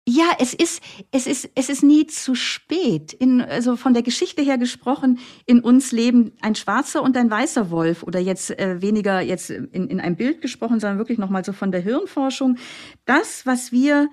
Ja, 0.05 0.35
es 0.37 0.53
ist, 0.53 0.81
es 1.11 1.27
ist, 1.27 1.49
es 1.55 1.69
ist 1.69 1.81
nie 1.81 2.05
zu 2.07 2.35
spät. 2.35 3.13
In, 3.13 3.41
also 3.41 3.77
von 3.77 3.93
der 3.93 4.03
Geschichte 4.03 4.41
her 4.41 4.57
gesprochen, 4.57 5.17
in 5.45 5.61
uns 5.61 5.93
leben 5.93 6.33
ein 6.41 6.55
schwarzer 6.55 7.01
und 7.01 7.15
ein 7.15 7.29
weißer 7.29 7.71
Wolf 7.71 8.03
oder 8.03 8.19
jetzt 8.19 8.51
äh, 8.59 8.81
weniger 8.81 9.21
jetzt 9.21 9.49
in, 9.49 9.87
in 9.87 10.01
einem 10.01 10.17
Bild 10.17 10.41
gesprochen, 10.41 10.81
sondern 10.81 10.97
wirklich 10.97 11.19
nochmal 11.19 11.45
so 11.45 11.53
von 11.53 11.71
der 11.71 11.79
Hirnforschung. 11.79 12.57
Das, 13.05 13.45
was 13.45 13.71
wir 13.71 14.09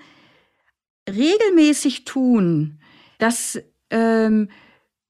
regelmäßig 1.08 2.04
tun, 2.04 2.78
das 3.18 3.60
ähm, 3.90 4.48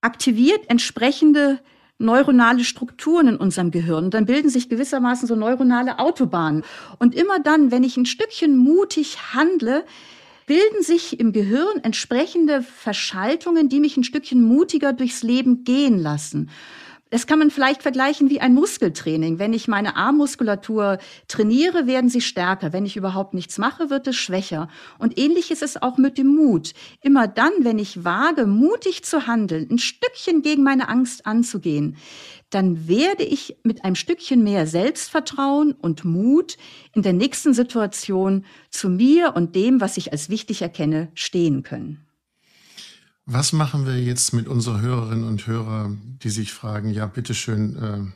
aktiviert 0.00 0.68
entsprechende 0.68 1.60
neuronale 1.98 2.64
Strukturen 2.64 3.28
in 3.28 3.36
unserem 3.36 3.70
Gehirn. 3.70 4.10
Dann 4.10 4.24
bilden 4.24 4.48
sich 4.48 4.68
gewissermaßen 4.68 5.28
so 5.28 5.36
neuronale 5.36 5.98
Autobahnen. 5.98 6.64
Und 6.98 7.14
immer 7.14 7.38
dann, 7.40 7.70
wenn 7.70 7.84
ich 7.84 7.96
ein 7.96 8.06
Stückchen 8.06 8.56
mutig 8.56 9.34
handle, 9.34 9.84
bilden 10.46 10.82
sich 10.82 11.20
im 11.20 11.32
Gehirn 11.32 11.78
entsprechende 11.82 12.62
Verschaltungen, 12.62 13.68
die 13.68 13.80
mich 13.80 13.96
ein 13.96 14.04
Stückchen 14.04 14.42
mutiger 14.42 14.92
durchs 14.92 15.22
Leben 15.22 15.62
gehen 15.62 15.98
lassen. 15.98 16.50
Das 17.10 17.26
kann 17.26 17.40
man 17.40 17.50
vielleicht 17.50 17.82
vergleichen 17.82 18.30
wie 18.30 18.40
ein 18.40 18.54
Muskeltraining. 18.54 19.40
Wenn 19.40 19.52
ich 19.52 19.66
meine 19.66 19.96
Armmuskulatur 19.96 20.98
trainiere, 21.26 21.88
werden 21.88 22.08
sie 22.08 22.20
stärker. 22.20 22.72
Wenn 22.72 22.86
ich 22.86 22.96
überhaupt 22.96 23.34
nichts 23.34 23.58
mache, 23.58 23.90
wird 23.90 24.06
es 24.06 24.14
schwächer. 24.14 24.68
Und 24.98 25.18
ähnlich 25.18 25.50
ist 25.50 25.62
es 25.62 25.82
auch 25.82 25.98
mit 25.98 26.18
dem 26.18 26.28
Mut. 26.28 26.72
Immer 27.02 27.26
dann, 27.26 27.52
wenn 27.60 27.80
ich 27.80 28.04
wage, 28.04 28.46
mutig 28.46 29.02
zu 29.02 29.26
handeln, 29.26 29.68
ein 29.70 29.78
Stückchen 29.78 30.42
gegen 30.42 30.62
meine 30.62 30.88
Angst 30.88 31.26
anzugehen, 31.26 31.96
dann 32.50 32.86
werde 32.86 33.24
ich 33.24 33.56
mit 33.64 33.84
einem 33.84 33.96
Stückchen 33.96 34.44
mehr 34.44 34.68
Selbstvertrauen 34.68 35.72
und 35.72 36.04
Mut 36.04 36.58
in 36.94 37.02
der 37.02 37.12
nächsten 37.12 37.54
Situation 37.54 38.44
zu 38.70 38.88
mir 38.88 39.34
und 39.34 39.56
dem, 39.56 39.80
was 39.80 39.96
ich 39.96 40.12
als 40.12 40.30
wichtig 40.30 40.62
erkenne, 40.62 41.10
stehen 41.14 41.64
können. 41.64 42.06
Was 43.32 43.52
machen 43.52 43.86
wir 43.86 43.96
jetzt 43.96 44.32
mit 44.32 44.48
unseren 44.48 44.80
Hörerinnen 44.80 45.22
und 45.22 45.46
Hörern, 45.46 46.18
die 46.20 46.30
sich 46.30 46.52
fragen, 46.52 46.90
ja, 46.90 47.06
bitteschön, 47.06 47.76
äh, 47.76 48.12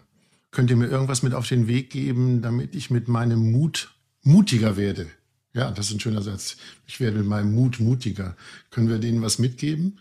könnt 0.51 0.71
ihr 0.71 0.77
mir 0.77 0.89
irgendwas 0.89 1.23
mit 1.23 1.35
auf 1.35 1.47
den 1.47 1.69
Weg 1.69 1.91
geben, 1.91 2.43
damit 2.43 2.75
ich 2.75 2.91
mit 2.91 3.07
meinem 3.07 3.53
Mut 3.53 3.95
mutiger 4.25 4.77
werde? 4.77 5.07
Ja, 5.53 5.71
das 5.71 5.87
ist 5.87 5.95
ein 5.95 6.01
schöner 6.01 6.21
Satz. 6.21 6.57
Ich 6.89 6.99
werde 6.99 7.19
mit 7.19 7.29
meinem 7.29 7.55
Mut 7.55 7.79
mutiger. 7.79 8.37
Können 8.71 8.89
wir 8.89 8.99
denen 8.99 9.23
was 9.23 9.39
mitgeben? 9.39 10.01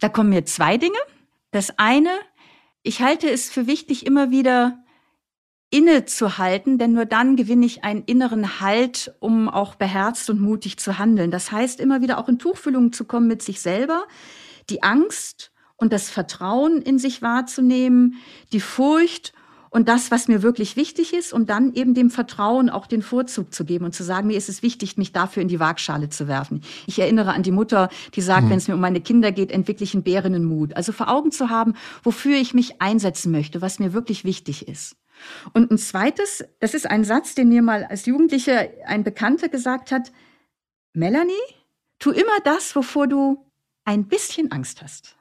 Da 0.00 0.08
kommen 0.08 0.30
mir 0.30 0.44
zwei 0.44 0.76
Dinge. 0.76 0.98
Das 1.52 1.78
eine, 1.78 2.10
ich 2.82 3.02
halte 3.02 3.30
es 3.30 3.48
für 3.48 3.68
wichtig, 3.68 4.06
immer 4.06 4.32
wieder 4.32 4.76
innezuhalten, 5.70 6.78
denn 6.78 6.92
nur 6.92 7.06
dann 7.06 7.36
gewinne 7.36 7.64
ich 7.64 7.84
einen 7.84 8.02
inneren 8.04 8.60
Halt, 8.60 9.14
um 9.20 9.48
auch 9.48 9.76
beherzt 9.76 10.28
und 10.28 10.40
mutig 10.40 10.78
zu 10.78 10.98
handeln. 10.98 11.30
Das 11.30 11.52
heißt, 11.52 11.80
immer 11.80 12.02
wieder 12.02 12.18
auch 12.18 12.28
in 12.28 12.38
Tuchfühlung 12.38 12.92
zu 12.92 13.04
kommen 13.04 13.28
mit 13.28 13.42
sich 13.42 13.60
selber, 13.60 14.04
die 14.68 14.82
Angst 14.82 15.52
und 15.76 15.92
das 15.92 16.10
Vertrauen 16.10 16.82
in 16.82 16.98
sich 16.98 17.22
wahrzunehmen, 17.22 18.16
die 18.52 18.60
Furcht 18.60 19.32
und 19.70 19.88
das, 19.88 20.10
was 20.10 20.26
mir 20.26 20.42
wirklich 20.42 20.76
wichtig 20.76 21.14
ist, 21.14 21.32
um 21.32 21.46
dann 21.46 21.72
eben 21.74 21.94
dem 21.94 22.10
Vertrauen 22.10 22.68
auch 22.68 22.88
den 22.88 23.02
Vorzug 23.02 23.54
zu 23.54 23.64
geben 23.64 23.84
und 23.84 23.94
zu 23.94 24.02
sagen, 24.02 24.26
mir 24.26 24.36
ist 24.36 24.48
es 24.48 24.64
wichtig, 24.64 24.96
mich 24.96 25.12
dafür 25.12 25.42
in 25.42 25.48
die 25.48 25.60
Waagschale 25.60 26.08
zu 26.08 26.26
werfen. 26.26 26.62
Ich 26.88 26.98
erinnere 26.98 27.32
an 27.32 27.44
die 27.44 27.52
Mutter, 27.52 27.88
die 28.14 28.20
sagt, 28.20 28.46
mhm. 28.46 28.50
wenn 28.50 28.58
es 28.58 28.66
mir 28.66 28.74
um 28.74 28.80
meine 28.80 29.00
Kinder 29.00 29.30
geht, 29.30 29.52
entwickle 29.52 29.84
ich 29.84 29.94
einen 29.94 30.02
Bärenmut. 30.02 30.76
Also 30.76 30.90
vor 30.90 31.08
Augen 31.08 31.30
zu 31.30 31.50
haben, 31.50 31.74
wofür 32.02 32.36
ich 32.36 32.52
mich 32.52 32.82
einsetzen 32.82 33.30
möchte, 33.30 33.62
was 33.62 33.78
mir 33.78 33.92
wirklich 33.92 34.24
wichtig 34.24 34.66
ist. 34.66 34.96
Und 35.52 35.70
ein 35.70 35.78
zweites, 35.78 36.44
das 36.60 36.74
ist 36.74 36.88
ein 36.88 37.04
Satz, 37.04 37.34
den 37.34 37.48
mir 37.48 37.62
mal 37.62 37.84
als 37.84 38.06
Jugendliche 38.06 38.70
ein 38.86 39.04
Bekannter 39.04 39.48
gesagt 39.48 39.92
hat, 39.92 40.12
Melanie, 40.92 41.32
tu 41.98 42.10
immer 42.10 42.40
das, 42.44 42.74
wovor 42.74 43.06
du 43.06 43.44
ein 43.84 44.08
bisschen 44.08 44.52
Angst 44.52 44.82
hast. 44.82 45.16